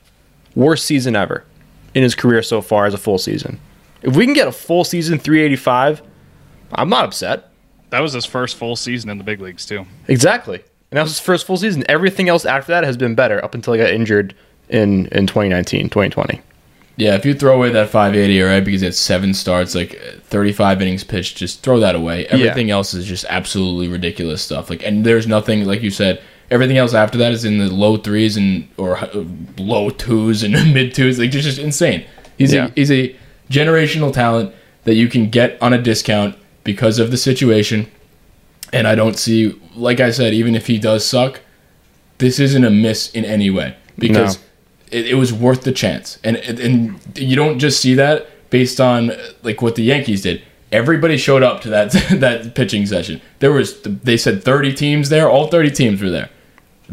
Worst 0.55 0.85
season 0.85 1.15
ever 1.15 1.45
in 1.93 2.03
his 2.03 2.15
career 2.15 2.41
so 2.41 2.61
far 2.61 2.85
as 2.85 2.93
a 2.93 2.97
full 2.97 3.17
season. 3.17 3.59
If 4.01 4.15
we 4.15 4.25
can 4.25 4.33
get 4.33 4.47
a 4.47 4.51
full 4.51 4.83
season 4.83 5.19
385, 5.19 6.01
I'm 6.73 6.89
not 6.89 7.05
upset. 7.05 7.49
That 7.89 8.01
was 8.01 8.13
his 8.13 8.25
first 8.25 8.55
full 8.55 8.75
season 8.75 9.09
in 9.09 9.17
the 9.17 9.23
big 9.23 9.41
leagues 9.41 9.65
too. 9.65 9.85
Exactly. 10.07 10.57
And 10.57 10.97
that 10.97 11.03
was 11.03 11.11
his 11.11 11.19
first 11.19 11.45
full 11.45 11.57
season. 11.57 11.83
Everything 11.87 12.29
else 12.29 12.45
after 12.45 12.71
that 12.71 12.83
has 12.83 12.97
been 12.97 13.15
better 13.15 13.43
up 13.43 13.53
until 13.53 13.73
he 13.73 13.79
got 13.79 13.91
injured 13.91 14.35
in, 14.69 15.07
in 15.07 15.27
2019, 15.27 15.89
2020. 15.89 16.41
Yeah, 16.97 17.15
if 17.15 17.25
you 17.25 17.33
throw 17.33 17.55
away 17.55 17.71
that 17.71 17.89
580, 17.89 18.41
right, 18.41 18.59
because 18.63 18.83
it's 18.83 18.97
seven 18.99 19.33
starts, 19.33 19.73
like 19.73 19.99
35 20.25 20.81
innings 20.81 21.03
pitched, 21.03 21.37
just 21.37 21.63
throw 21.63 21.79
that 21.79 21.95
away. 21.95 22.27
Everything 22.27 22.69
else 22.69 22.93
is 22.93 23.05
just 23.05 23.25
absolutely 23.29 23.87
ridiculous 23.87 24.41
stuff. 24.41 24.69
Like, 24.69 24.83
and 24.85 25.03
there's 25.05 25.25
nothing, 25.25 25.65
like 25.65 25.81
you 25.81 25.89
said, 25.89 26.21
everything 26.51 26.77
else 26.77 26.93
after 26.93 27.17
that 27.19 27.31
is 27.31 27.45
in 27.45 27.57
the 27.57 27.69
low 27.73 27.97
threes 27.97 28.37
and 28.37 28.67
or 28.77 28.97
uh, 28.97 29.23
low 29.57 29.89
twos 29.89 30.43
and 30.43 30.53
mid 30.73 30.93
twos. 30.93 31.17
Like, 31.17 31.33
it's 31.33 31.43
just 31.45 31.57
insane. 31.59 32.05
He's 32.37 32.53
Yeah. 32.53 32.67
a 32.67 32.71
he's 32.75 32.91
a 32.91 33.15
generational 33.49 34.13
talent 34.13 34.53
that 34.83 34.95
you 34.95 35.07
can 35.07 35.29
get 35.29 35.59
on 35.61 35.73
a 35.73 35.81
discount 35.81 36.35
because 36.63 36.99
of 36.99 37.09
the 37.09 37.17
situation. 37.17 37.89
And 38.73 38.87
I 38.87 38.95
don't 38.95 39.17
see, 39.17 39.59
like 39.75 39.99
I 39.99 40.11
said, 40.11 40.33
even 40.33 40.55
if 40.55 40.67
he 40.67 40.77
does 40.77 41.05
suck, 41.05 41.39
this 42.19 42.39
isn't 42.39 42.63
a 42.63 42.69
miss 42.69 43.09
in 43.11 43.25
any 43.25 43.49
way 43.49 43.75
because 43.97 44.37
No. 44.37 44.43
It, 44.91 45.07
it 45.07 45.15
was 45.15 45.33
worth 45.33 45.63
the 45.63 45.71
chance. 45.71 46.19
And 46.23 46.37
and 46.37 46.99
you 47.17 47.35
don't 47.35 47.59
just 47.59 47.81
see 47.81 47.93
that 47.95 48.27
based 48.49 48.79
on 48.79 49.11
like 49.43 49.61
what 49.61 49.75
the 49.75 49.83
Yankees 49.83 50.21
did. 50.21 50.43
Everybody 50.71 51.17
showed 51.17 51.43
up 51.43 51.61
to 51.61 51.69
that 51.69 51.91
that 52.11 52.55
pitching 52.55 52.85
session. 52.85 53.21
There 53.39 53.51
was 53.51 53.81
they 53.81 54.17
said 54.17 54.43
30 54.43 54.73
teams 54.73 55.09
there. 55.09 55.29
All 55.29 55.47
30 55.47 55.71
teams 55.71 56.01
were 56.01 56.09
there. 56.09 56.29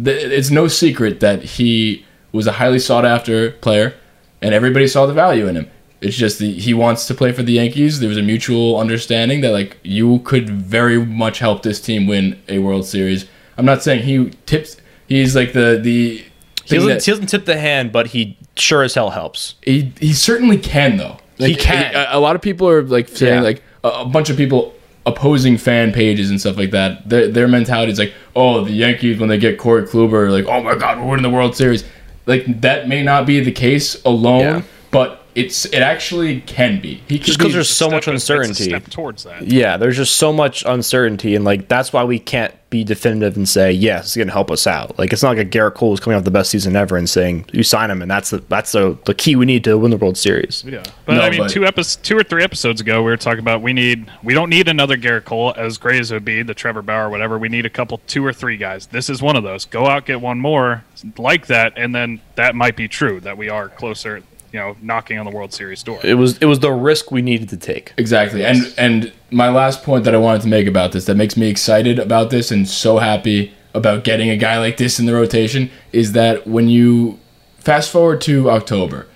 It's 0.01 0.51
no 0.51 0.69
secret 0.69 1.21
that 1.21 1.43
he 1.43 2.07
was 2.33 2.47
a 2.47 2.53
highly 2.53 2.79
sought 2.79 3.05
after 3.05 3.53
player, 3.53 3.95
and 4.41 4.55
everybody 4.55 4.87
saw 4.87 5.07
the 5.07 5.13
value 5.13 5.47
in 5.49 5.57
him. 5.57 5.71
It's 6.01 6.17
just 6.17 6.39
the, 6.39 6.53
he 6.53 6.73
wants 6.73 7.07
to 7.09 7.15
play 7.15 7.33
for 7.33 7.43
the 7.43 7.55
Yankees. 7.55 7.99
There 7.99 8.09
was 8.09 8.19
a 8.19 8.23
mutual 8.23 8.79
understanding 8.79 9.41
that 9.41 9.51
like 9.51 9.79
you 9.83 10.21
could 10.21 10.49
very 10.49 11.05
much 11.05 11.41
help 11.41 11.65
this 11.65 11.81
team 11.81 12.07
win 12.07 12.41
a 12.49 12.61
World 12.61 12.87
Series. 12.87 13.27
I'm 13.57 13.65
not 13.65 13.83
saying 13.83 14.05
he 14.05 14.31
tips. 14.47 14.77
He's 15.09 15.35
like 15.35 15.53
the 15.53 15.81
the. 15.83 16.25
He 16.69 16.77
thing 16.77 16.79
doesn't, 16.81 16.89
that- 16.99 17.05
he 17.05 17.11
doesn't 17.13 17.27
tip 17.27 17.45
the 17.45 17.59
hand, 17.59 17.93
but 17.93 18.09
he 18.09 18.37
sure 18.57 18.83
as 18.83 18.95
hell 18.95 19.11
helps. 19.11 19.55
he 19.63 19.93
he 20.01 20.13
certainly 20.13 20.59
can 20.59 20.97
though. 20.97 21.19
He 21.37 21.55
can. 21.55 21.95
A, 21.95 22.09
a 22.17 22.21
lot 22.21 22.35
of 22.37 22.43
people 22.43 22.69
are 22.69 22.83
like 22.83 23.09
saying 23.09 23.35
Yeah. 23.37 23.41
like 23.43 23.63
a, 23.85 23.89
a 23.89 24.05
bunch 24.07 24.29
of 24.31 24.37
people 24.37 24.75
opposing 25.07 25.57
fan 25.57 25.93
pages 25.93 26.29
and 26.31 26.41
stuff 26.41 26.57
like 26.59 26.73
that. 26.73 27.09
Their, 27.09 27.29
their 27.29 27.49
mentality 27.49 27.93
is 27.93 27.99
like, 27.99 28.13
oh, 28.37 28.65
the 28.65 28.73
Yankees 28.73 29.19
when 29.19 29.29
they 29.29 29.39
get 29.39 29.57
Corey 29.59 29.85
Kluber, 29.85 30.31
like, 30.31 30.47
oh 30.47 30.63
my 30.63 30.75
God, 30.75 30.99
we're 30.99 31.07
winning 31.07 31.23
the 31.23 31.31
World 31.31 31.57
Series. 31.57 31.85
Like 32.27 32.61
that 32.61 32.89
may 32.89 33.03
not 33.03 33.25
be 33.25 33.41
the 33.41 33.53
case 33.53 34.03
alone, 34.05 34.41
Yeah. 34.41 34.63
but 34.91 35.25
it's 35.39 35.65
it 35.67 35.81
actually 35.83 36.41
can 36.43 36.81
be. 36.81 37.03
He 37.09 37.19
could 37.19 37.27
Just 37.27 37.39
be- 37.39 37.45
because 37.45 37.55
there's 37.55 37.71
so 37.71 37.89
much 37.91 38.01
it's 38.01 38.09
a 38.09 38.11
uncertainty. 38.13 38.65
step 38.65 38.85
towards 38.91 39.25
that. 39.25 39.47
Yeah, 39.47 39.77
there's 39.77 39.97
just 39.97 40.17
so 40.17 40.33
much 40.33 40.65
uncertainty, 40.67 41.35
and 41.35 41.45
like 41.45 41.69
that's 41.69 41.93
why 41.93 42.05
we 42.05 42.19
can't 42.19 42.55
be 42.71 42.85
definitive 42.85 43.35
and 43.39 43.49
say 43.49 43.73
yes, 43.73 44.05
it's 44.09 44.17
gonna 44.19 44.31
help 44.31 44.51
us 44.51 44.67
out. 44.67 44.99
Like 44.99 45.13
it's 45.13 45.23
not 45.23 45.37
like 45.37 45.47
a 45.47 45.49
Gerrit 45.49 45.75
Cole 45.75 45.95
is 45.95 46.01
coming 46.01 46.19
off 46.19 46.25
the 46.25 46.31
best 46.31 46.51
season 46.51 46.77
ever 46.77 46.97
and 46.99 47.09
saying 47.09 47.47
you 47.53 47.63
sign 47.63 47.91
him, 47.91 48.03
and 48.03 48.11
that's 48.11 48.31
the 48.31 48.39
that's 48.49 48.73
the, 48.73 48.99
the 49.07 49.15
key 49.15 49.37
we 49.37 49.47
need 49.47 49.65
to 49.65 49.79
win 49.79 49.91
the 49.91 49.97
World 49.97 50.19
Series. 50.19 50.65
Yeah, 50.67 50.83
but 51.07 51.15
No, 51.15 51.21
I 51.23 51.31
mean, 51.31 51.41
but- 51.41 51.51
two 51.51 51.65
episodes, 51.65 51.97
two 51.97 52.17
or 52.19 52.23
three 52.23 52.43
episodes 52.43 52.81
ago, 52.81 52.99
we 53.03 53.11
were 53.11 53.17
talking 53.17 53.41
about 53.41 53.63
we 53.63 53.73
need 53.73 54.11
we 54.23 54.35
don't 54.35 54.51
need 54.51 54.69
another 54.69 54.97
Gerrit 54.97 55.25
Cole 55.25 55.55
as 55.57 55.79
great 55.79 56.01
as 56.01 56.11
it 56.11 56.15
would 56.17 56.25
be 56.25 56.43
the 56.43 56.55
Trevor 56.55 56.83
Bauer, 56.83 57.07
or 57.07 57.11
whatever. 57.11 57.39
We 57.39 57.49
need 57.49 57.65
a 57.65 57.71
couple, 57.71 58.01
two 58.07 58.25
or 58.27 58.33
three 58.33 58.57
guys. 58.57 58.87
This 58.87 59.09
is 59.09 59.23
one 59.23 59.37
of 59.37 59.45
those. 59.45 59.65
Go 59.65 59.87
out, 59.87 60.05
get 60.05 60.21
one 60.21 60.39
more 60.39 60.85
like 61.17 61.47
that, 61.47 61.73
and 61.77 61.95
then 61.95 62.21
that 62.35 62.55
might 62.55 62.77
be 62.77 62.87
true 62.89 63.21
that 63.21 63.39
we 63.39 63.49
are 63.49 63.69
closer, 63.69 64.23
you 64.53 64.59
know, 64.59 64.77
knocking 64.81 65.19
on 65.19 65.27
the 65.27 65.33
World 65.33 65.53
Series 65.53 65.83
door. 65.83 66.01
It 66.03 66.15
was 66.15 66.39
it 66.39 66.47
was 66.47 66.61
the 66.61 66.73
risk 66.73 67.11
we 67.11 67.23
needed 67.23 67.49
to 67.51 67.57
take. 67.57 67.93
Exactly. 67.97 68.45
And 68.45 68.73
and 68.79 69.13
my 69.31 69.49
last 69.49 69.83
point 69.83 70.05
that 70.05 70.15
I 70.15 70.19
wanted 70.19 70.43
to 70.43 70.49
make 70.49 70.67
about 70.67 70.93
this 70.93 71.05
that 71.07 71.17
makes 71.17 71.37
me 71.37 71.49
excited 71.49 71.99
about 71.99 72.31
this 72.31 72.51
and 72.51 72.69
so 72.69 72.99
happy 72.99 73.53
about 73.75 74.05
getting 74.05 74.31
a 74.31 74.37
guy 74.37 74.59
like 74.59 74.77
this 74.79 74.99
in 74.99 75.07
the 75.07 75.15
rotation 75.15 75.71
is 75.93 76.13
that 76.13 76.47
when 76.47 76.69
you 76.69 77.19
fast 77.59 77.91
forward 77.91 78.21
to 78.23 78.51
October, 78.51 79.07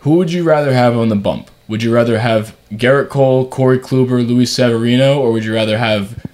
who 0.00 0.14
would 0.16 0.32
you 0.32 0.44
rather 0.44 0.72
have 0.72 0.96
on 0.96 1.08
the 1.08 1.16
bump? 1.16 1.50
Would 1.68 1.82
you 1.82 1.92
rather 1.92 2.18
have 2.18 2.56
Gerrit 2.72 3.08
Cole, 3.08 3.48
Corey 3.48 3.78
Kluber, 3.78 4.26
Luis 4.26 4.52
Severino, 4.52 5.18
or 5.18 5.32
would 5.32 5.44
you 5.44 5.54
rather 5.54 5.78
have 5.78 6.24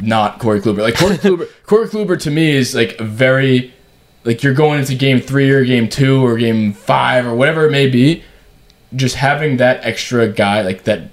not 0.00 0.38
Corey 0.38 0.60
Kluber? 0.60 0.78
Like 0.78 0.96
Corey 0.96 1.16
Kluber, 1.18 1.48
Corey 1.64 1.88
Kluber 1.88 2.20
to 2.20 2.30
me 2.30 2.50
is 2.50 2.74
like 2.74 3.00
a 3.00 3.04
very 3.04 3.74
like 4.26 4.42
you're 4.42 4.54
going 4.54 4.78
into 4.80 4.94
game 4.94 5.20
three 5.20 5.50
or 5.50 5.64
game 5.64 5.88
two 5.88 6.24
or 6.24 6.36
game 6.36 6.72
five 6.72 7.26
or 7.26 7.34
whatever 7.34 7.66
it 7.66 7.70
may 7.70 7.88
be. 7.88 8.22
Just 8.94 9.16
having 9.16 9.56
that 9.56 9.84
extra 9.84 10.28
guy, 10.28 10.62
like 10.62 10.84
that 10.84 11.10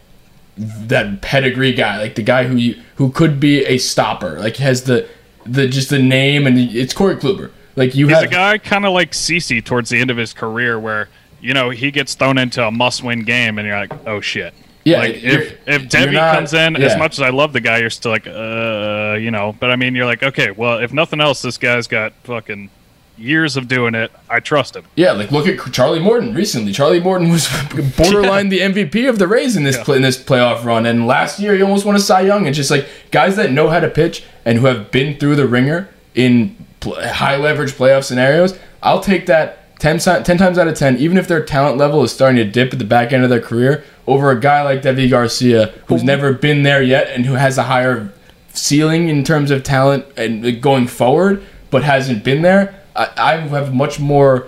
that 0.57 1.21
pedigree 1.21 1.73
guy, 1.73 1.99
like 1.99 2.15
the 2.15 2.21
guy 2.23 2.45
who 2.45 2.55
you 2.55 2.81
who 2.95 3.11
could 3.11 3.39
be 3.39 3.65
a 3.65 3.77
stopper, 3.77 4.39
like 4.39 4.57
has 4.57 4.83
the 4.83 5.07
the 5.45 5.67
just 5.67 5.89
the 5.89 5.99
name 5.99 6.47
and 6.47 6.57
it's 6.57 6.93
Corey 6.93 7.15
Kluber. 7.15 7.51
Like 7.75 7.95
you 7.95 8.07
He's 8.07 8.17
have 8.17 8.25
a 8.25 8.27
guy 8.27 8.57
kind 8.57 8.85
of 8.85 8.93
like 8.93 9.11
CC 9.11 9.63
towards 9.63 9.89
the 9.89 9.99
end 9.99 10.11
of 10.11 10.17
his 10.17 10.33
career, 10.33 10.79
where 10.79 11.09
you 11.41 11.53
know 11.53 11.69
he 11.71 11.91
gets 11.91 12.13
thrown 12.15 12.37
into 12.37 12.65
a 12.65 12.71
must-win 12.71 13.23
game, 13.23 13.57
and 13.57 13.67
you're 13.67 13.77
like, 13.77 13.93
oh 14.07 14.21
shit. 14.21 14.53
Yeah, 14.85 14.99
like 14.99 15.15
if 15.23 15.57
if 15.65 15.89
Debbie 15.89 16.11
not- 16.11 16.35
comes 16.35 16.53
in, 16.53 16.75
as 16.75 16.97
much 16.97 17.13
as 17.13 17.21
I 17.21 17.29
love 17.29 17.53
the 17.53 17.61
guy, 17.61 17.77
you're 17.79 17.89
still 17.89 18.11
like, 18.11 18.27
uh, 18.27 19.17
you 19.19 19.31
know. 19.31 19.55
But 19.57 19.71
I 19.71 19.75
mean, 19.77 19.95
you're 19.95 20.05
like, 20.05 20.23
okay, 20.23 20.51
well, 20.51 20.79
if 20.79 20.91
nothing 20.91 21.21
else, 21.21 21.41
this 21.41 21.57
guy's 21.57 21.87
got 21.87 22.13
fucking 22.25 22.69
years 23.17 23.55
of 23.57 23.67
doing 23.67 23.95
it. 23.95 24.11
I 24.29 24.39
trust 24.39 24.75
him. 24.75 24.85
Yeah, 24.95 25.11
like 25.11 25.31
look 25.31 25.47
at 25.47 25.71
Charlie 25.71 25.99
Morton 25.99 26.33
recently. 26.33 26.73
Charlie 26.73 26.99
Morton 26.99 27.29
was 27.29 27.47
borderline 27.97 28.49
the 28.49 28.59
MVP 28.59 29.07
of 29.07 29.19
the 29.19 29.27
Rays 29.27 29.55
in 29.55 29.63
this 29.63 29.81
play, 29.81 29.97
in 29.97 30.01
this 30.01 30.21
playoff 30.21 30.63
run, 30.63 30.85
and 30.85 31.07
last 31.07 31.39
year 31.39 31.55
he 31.55 31.61
almost 31.61 31.85
won 31.85 31.95
a 31.95 31.99
Cy 31.99 32.21
Young. 32.21 32.47
It's 32.47 32.57
just 32.57 32.71
like 32.71 32.87
guys 33.11 33.35
that 33.35 33.51
know 33.51 33.69
how 33.69 33.79
to 33.79 33.89
pitch 33.89 34.23
and 34.45 34.59
who 34.59 34.65
have 34.65 34.91
been 34.91 35.17
through 35.17 35.35
the 35.35 35.47
ringer 35.47 35.89
in 36.15 36.55
high 36.83 37.37
leverage 37.37 37.73
playoff 37.73 38.03
scenarios. 38.03 38.57
I'll 38.81 38.99
take 38.99 39.27
that 39.27 39.79
10, 39.79 39.99
10 39.99 40.37
times 40.37 40.57
out 40.57 40.67
of 40.67 40.75
ten, 40.77 40.97
even 40.97 41.17
if 41.17 41.27
their 41.27 41.43
talent 41.43 41.77
level 41.77 42.03
is 42.03 42.11
starting 42.11 42.37
to 42.37 42.49
dip 42.49 42.73
at 42.73 42.79
the 42.79 42.85
back 42.85 43.11
end 43.11 43.23
of 43.23 43.29
their 43.29 43.41
career, 43.41 43.83
over 44.07 44.31
a 44.31 44.39
guy 44.39 44.61
like 44.61 44.81
Deivi 44.81 45.09
Garcia 45.09 45.73
who's 45.87 46.03
never 46.03 46.33
been 46.33 46.63
there 46.63 46.81
yet 46.81 47.07
and 47.09 47.25
who 47.25 47.33
has 47.33 47.57
a 47.57 47.63
higher 47.63 48.11
ceiling 48.53 49.09
in 49.09 49.23
terms 49.23 49.51
of 49.51 49.63
talent 49.63 50.05
and 50.15 50.61
going 50.61 50.87
forward, 50.87 51.43
but 51.69 51.83
hasn't 51.83 52.23
been 52.23 52.41
there. 52.41 52.79
I, 52.95 53.09
I 53.17 53.35
have 53.37 53.73
much 53.73 53.99
more, 53.99 54.47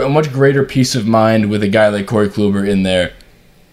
a 0.00 0.08
much 0.08 0.32
greater 0.32 0.64
peace 0.64 0.94
of 0.94 1.06
mind 1.06 1.50
with 1.50 1.62
a 1.62 1.68
guy 1.68 1.88
like 1.88 2.06
Corey 2.06 2.28
Kluber 2.28 2.68
in 2.68 2.82
there, 2.82 3.12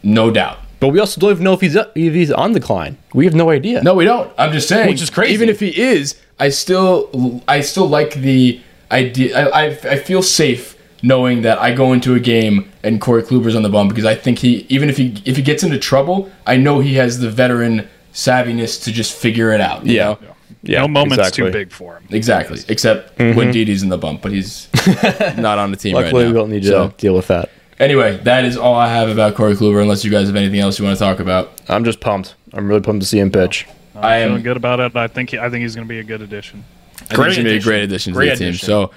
no 0.01 0.31
doubt. 0.31 0.59
But 0.79 0.89
we 0.89 0.99
also 0.99 1.19
don't 1.21 1.31
even 1.31 1.43
know 1.45 1.53
if 1.53 1.61
he's 1.61 1.75
uh, 1.77 1.89
if 1.95 2.13
he's 2.13 2.31
on 2.31 2.51
the 2.51 2.59
decline. 2.59 2.97
We 3.13 3.23
have 3.25 3.33
no 3.33 3.49
idea. 3.49 3.81
No, 3.83 3.93
we 3.95 4.03
don't. 4.05 4.31
I'm 4.37 4.51
just 4.51 4.67
saying, 4.67 4.89
Which 4.89 5.01
is 5.01 5.09
crazy. 5.09 5.33
Even 5.33 5.47
if 5.47 5.59
he 5.61 5.69
is, 5.79 6.19
I 6.39 6.49
still, 6.49 7.41
I 7.47 7.61
still 7.61 7.87
like 7.87 8.15
the 8.15 8.59
idea. 8.91 9.47
I, 9.49 9.61
I, 9.61 9.65
I 9.91 9.97
feel 9.97 10.21
safe 10.21 10.77
knowing 11.01 11.41
that 11.43 11.57
I 11.59 11.73
go 11.73 11.93
into 11.93 12.15
a 12.15 12.19
game 12.19 12.69
and 12.83 12.99
Corey 12.99 13.23
Kluber's 13.23 13.55
on 13.55 13.63
the 13.63 13.69
bump 13.69 13.89
because 13.89 14.05
I 14.05 14.15
think 14.15 14.39
he, 14.39 14.65
even 14.69 14.89
if 14.89 14.97
he, 14.97 15.21
if 15.25 15.35
he 15.37 15.41
gets 15.41 15.61
into 15.63 15.77
trouble, 15.77 16.29
I 16.47 16.55
know 16.57 16.79
he 16.79 16.95
has 16.95 17.19
the 17.19 17.29
veteran 17.29 17.87
savviness 18.13 18.81
to 18.83 18.91
just 18.91 19.13
figure 19.15 19.51
it 19.51 19.59
out. 19.61 19.85
you 19.85 19.95
Yeah. 19.95 20.03
know? 20.05 20.19
Yeah. 20.63 20.79
no 20.81 20.87
moment's 20.87 21.17
exactly. 21.17 21.45
too 21.45 21.51
big 21.51 21.71
for 21.71 21.95
him. 21.97 22.07
Exactly. 22.09 22.59
Except 22.69 23.17
mm-hmm. 23.17 23.37
when 23.37 23.51
Didi's 23.51 23.83
in 23.83 23.89
the 23.89 23.97
bump, 23.97 24.21
but 24.21 24.31
he's 24.31 24.69
not 25.37 25.57
on 25.59 25.71
the 25.71 25.77
team 25.77 25.93
Luckily, 25.95 26.23
right 26.23 26.27
now. 26.27 26.27
we 26.27 26.33
don't 26.33 26.49
need 26.49 26.63
to 26.63 26.69
So, 26.69 26.93
deal 26.97 27.13
with 27.15 27.27
that. 27.27 27.49
anyway, 27.79 28.17
that 28.23 28.45
is 28.45 28.55
all 28.57 28.75
I 28.75 28.87
have 28.87 29.09
about 29.09 29.35
Corey 29.35 29.55
Kluber. 29.55 29.81
Unless 29.81 30.05
you 30.05 30.11
guys 30.11 30.27
have 30.27 30.35
anything 30.35 30.59
else 30.61 30.79
you 30.79 30.85
want 30.85 30.97
to 30.97 31.03
talk 31.03 31.19
about, 31.19 31.59
I'm 31.67 31.83
just 31.83 31.99
pumped. 31.99 32.35
I'm 32.53 32.67
really 32.67 32.81
pumped 32.81 33.01
to 33.01 33.07
see 33.07 33.19
him 33.19 33.29
pitch. 33.31 33.67
I'm 33.95 34.03
I 34.03 34.15
am- 34.17 34.29
feeling 34.29 34.43
good 34.43 34.57
about 34.57 34.79
it. 34.79 34.95
I 34.95 35.07
think 35.07 35.31
he, 35.31 35.37
I 35.39 35.49
think 35.49 35.63
he's 35.63 35.75
going 35.75 35.87
to 35.87 35.89
be 35.89 35.99
a 35.99 36.03
good 36.03 36.21
addition. 36.21 36.63
I 37.01 37.15
think 37.15 37.27
he's 37.27 37.37
gonna 37.37 37.49
be 37.49 37.55
a 37.57 37.61
great 37.61 37.83
addition 37.83 38.13
to 38.13 38.17
Great 38.17 38.29
the 38.29 38.35
team. 38.37 38.47
addition. 38.49 38.65
So, 38.67 38.91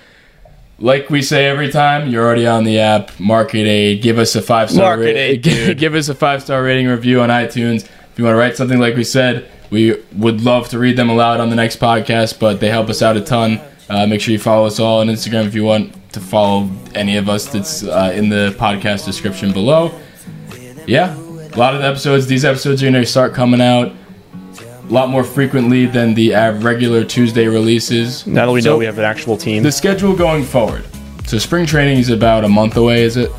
like 0.78 1.10
we 1.10 1.22
say 1.22 1.46
every 1.46 1.72
time, 1.72 2.08
you're 2.08 2.24
already 2.24 2.46
on 2.46 2.64
the 2.64 2.78
app. 2.78 3.18
Market 3.18 3.66
Aid, 3.66 4.02
give 4.02 4.18
us 4.18 4.36
a 4.36 4.42
five 4.42 4.70
star 4.70 4.96
Market 4.96 5.16
Aid, 5.16 5.42
give 5.78 5.94
us 5.94 6.08
a 6.08 6.14
five 6.14 6.42
star 6.42 6.62
rating 6.62 6.86
review 6.86 7.20
on 7.22 7.30
iTunes. 7.30 7.84
If 7.84 8.18
you 8.18 8.24
want 8.24 8.34
to 8.34 8.38
write 8.38 8.56
something 8.56 8.78
like 8.78 8.94
we 8.94 9.02
said, 9.04 9.50
we 9.70 10.02
would 10.16 10.40
love 10.42 10.68
to 10.70 10.78
read 10.78 10.96
them 10.96 11.08
aloud 11.10 11.40
on 11.40 11.50
the 11.50 11.56
next 11.56 11.78
podcast. 11.80 12.38
But 12.38 12.60
they 12.60 12.68
help 12.68 12.88
us 12.88 13.02
out 13.02 13.16
a 13.16 13.20
ton. 13.20 13.60
Uh, 13.88 14.06
make 14.06 14.20
sure 14.20 14.32
you 14.32 14.38
follow 14.38 14.66
us 14.66 14.80
all 14.80 15.00
on 15.00 15.06
Instagram 15.08 15.46
if 15.46 15.54
you 15.54 15.64
want 15.64 15.92
to 16.12 16.20
follow 16.20 16.68
any 16.94 17.16
of 17.16 17.28
us. 17.28 17.46
That's 17.46 17.84
uh, 17.84 18.12
in 18.14 18.28
the 18.28 18.54
podcast 18.58 19.04
description 19.04 19.52
below. 19.52 19.92
Yeah, 20.86 21.14
a 21.16 21.58
lot 21.58 21.74
of 21.74 21.80
the 21.82 21.86
episodes. 21.86 22.26
These 22.26 22.44
episodes 22.44 22.82
are 22.82 22.86
gonna 22.86 23.04
start 23.06 23.34
coming 23.34 23.60
out 23.60 23.92
a 24.60 24.92
lot 24.92 25.08
more 25.08 25.24
frequently 25.24 25.86
than 25.86 26.14
the 26.14 26.30
regular 26.62 27.04
Tuesday 27.04 27.48
releases. 27.48 28.24
Now 28.26 28.46
that 28.46 28.52
we 28.52 28.60
So- 28.60 28.70
know 28.70 28.76
we 28.78 28.84
have 28.86 28.98
an 28.98 29.04
actual 29.04 29.36
team, 29.36 29.62
the 29.64 29.72
schedule 29.72 30.14
going 30.14 30.44
forward. 30.44 30.84
So 31.26 31.38
spring 31.38 31.66
training 31.66 31.98
is 31.98 32.08
about 32.10 32.44
a 32.44 32.48
month 32.48 32.76
away, 32.76 33.02
is 33.02 33.16
it? 33.16 33.30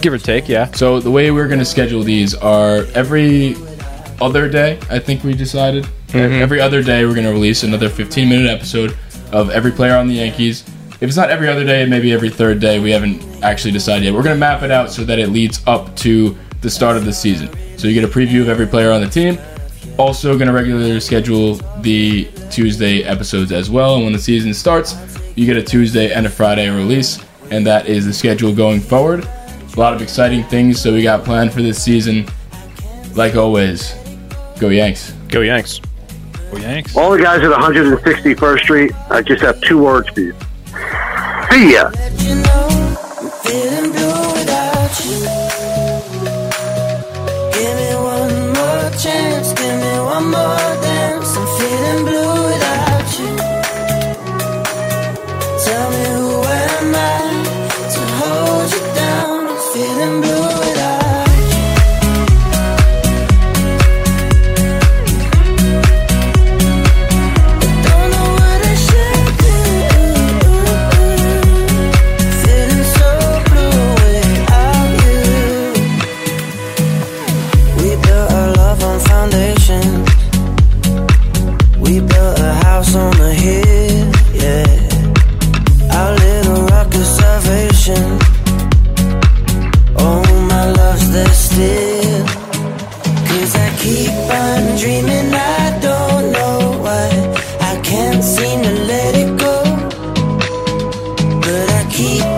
give 0.00 0.12
or 0.12 0.18
take, 0.18 0.48
yeah. 0.48 0.70
So 0.72 1.00
the 1.00 1.10
way 1.10 1.30
we're 1.30 1.46
going 1.48 1.58
to 1.60 1.64
schedule 1.64 2.02
these 2.02 2.34
are 2.34 2.86
every 2.94 3.54
other 4.20 4.48
day. 4.48 4.78
I 4.90 4.98
think 4.98 5.24
we 5.24 5.34
decided 5.34 5.84
mm-hmm. 6.08 6.18
every 6.18 6.60
other 6.60 6.82
day 6.82 7.04
we're 7.04 7.14
going 7.14 7.26
to 7.26 7.32
release 7.32 7.62
another 7.62 7.88
15 7.88 8.28
minute 8.28 8.50
episode 8.50 8.96
of 9.32 9.50
every 9.50 9.72
player 9.72 9.96
on 9.96 10.08
the 10.08 10.14
Yankees. 10.14 10.64
If 10.94 11.02
it's 11.02 11.16
not 11.16 11.30
every 11.30 11.48
other 11.48 11.64
day, 11.64 11.84
maybe 11.84 12.12
every 12.12 12.30
third 12.30 12.60
day. 12.60 12.78
We 12.78 12.90
haven't 12.90 13.22
actually 13.42 13.72
decided 13.72 14.04
yet. 14.04 14.14
We're 14.14 14.22
going 14.22 14.36
to 14.36 14.40
map 14.40 14.62
it 14.62 14.70
out 14.70 14.90
so 14.90 15.04
that 15.04 15.18
it 15.18 15.28
leads 15.28 15.62
up 15.66 15.94
to 15.96 16.36
the 16.62 16.70
start 16.70 16.96
of 16.96 17.04
the 17.04 17.12
season. 17.12 17.50
So 17.76 17.86
you 17.86 17.94
get 17.94 18.04
a 18.04 18.12
preview 18.12 18.40
of 18.40 18.48
every 18.48 18.66
player 18.66 18.90
on 18.90 19.02
the 19.02 19.08
team. 19.08 19.38
Also, 19.98 20.34
going 20.36 20.48
to 20.48 20.52
regularly 20.54 20.98
schedule 21.00 21.54
the 21.80 22.24
Tuesday 22.50 23.02
episodes 23.02 23.52
as 23.52 23.70
well. 23.70 23.96
And 23.96 24.04
when 24.04 24.12
the 24.12 24.18
season 24.18 24.54
starts, 24.54 24.94
you 25.36 25.46
get 25.46 25.56
a 25.56 25.62
Tuesday 25.62 26.12
and 26.12 26.26
a 26.26 26.30
Friday 26.30 26.68
release. 26.70 27.22
And 27.50 27.66
that 27.66 27.86
is 27.86 28.06
the 28.06 28.12
schedule 28.12 28.54
going 28.54 28.80
forward. 28.80 29.24
A 29.24 29.80
lot 29.80 29.92
of 29.92 30.00
exciting 30.00 30.42
things 30.44 30.82
that 30.82 30.92
we 30.92 31.02
got 31.02 31.24
planned 31.24 31.52
for 31.52 31.60
this 31.60 31.82
season. 31.82 32.26
Like 33.14 33.36
always, 33.36 33.94
go 34.58 34.68
Yanks. 34.68 35.12
Go 35.28 35.40
Yanks. 35.40 35.80
Go 36.50 36.58
Yanks. 36.58 36.96
All 36.96 37.10
the 37.10 37.18
guys 37.22 37.42
at 37.42 37.50
161st 37.50 38.58
Street, 38.60 38.92
I 39.10 39.22
just 39.22 39.42
have 39.42 39.60
two 39.62 39.82
words 39.82 40.08
for 40.10 40.20
you. 40.20 40.34
See 41.50 41.72
ya. 41.74 41.90
you 42.18 42.34
know 42.36 42.68
I'm 43.18 43.30
feeling 43.42 43.92
blue 43.92 44.32
without 44.34 44.94
you. 45.04 45.18
Give 47.52 47.76
me 47.76 47.94
one 47.96 48.52
more 48.52 48.90
chance, 48.98 49.52
give 49.54 49.76
me 49.80 50.00
one 50.00 50.30
more 50.30 50.82
dance. 50.82 50.96
keep 101.96 102.35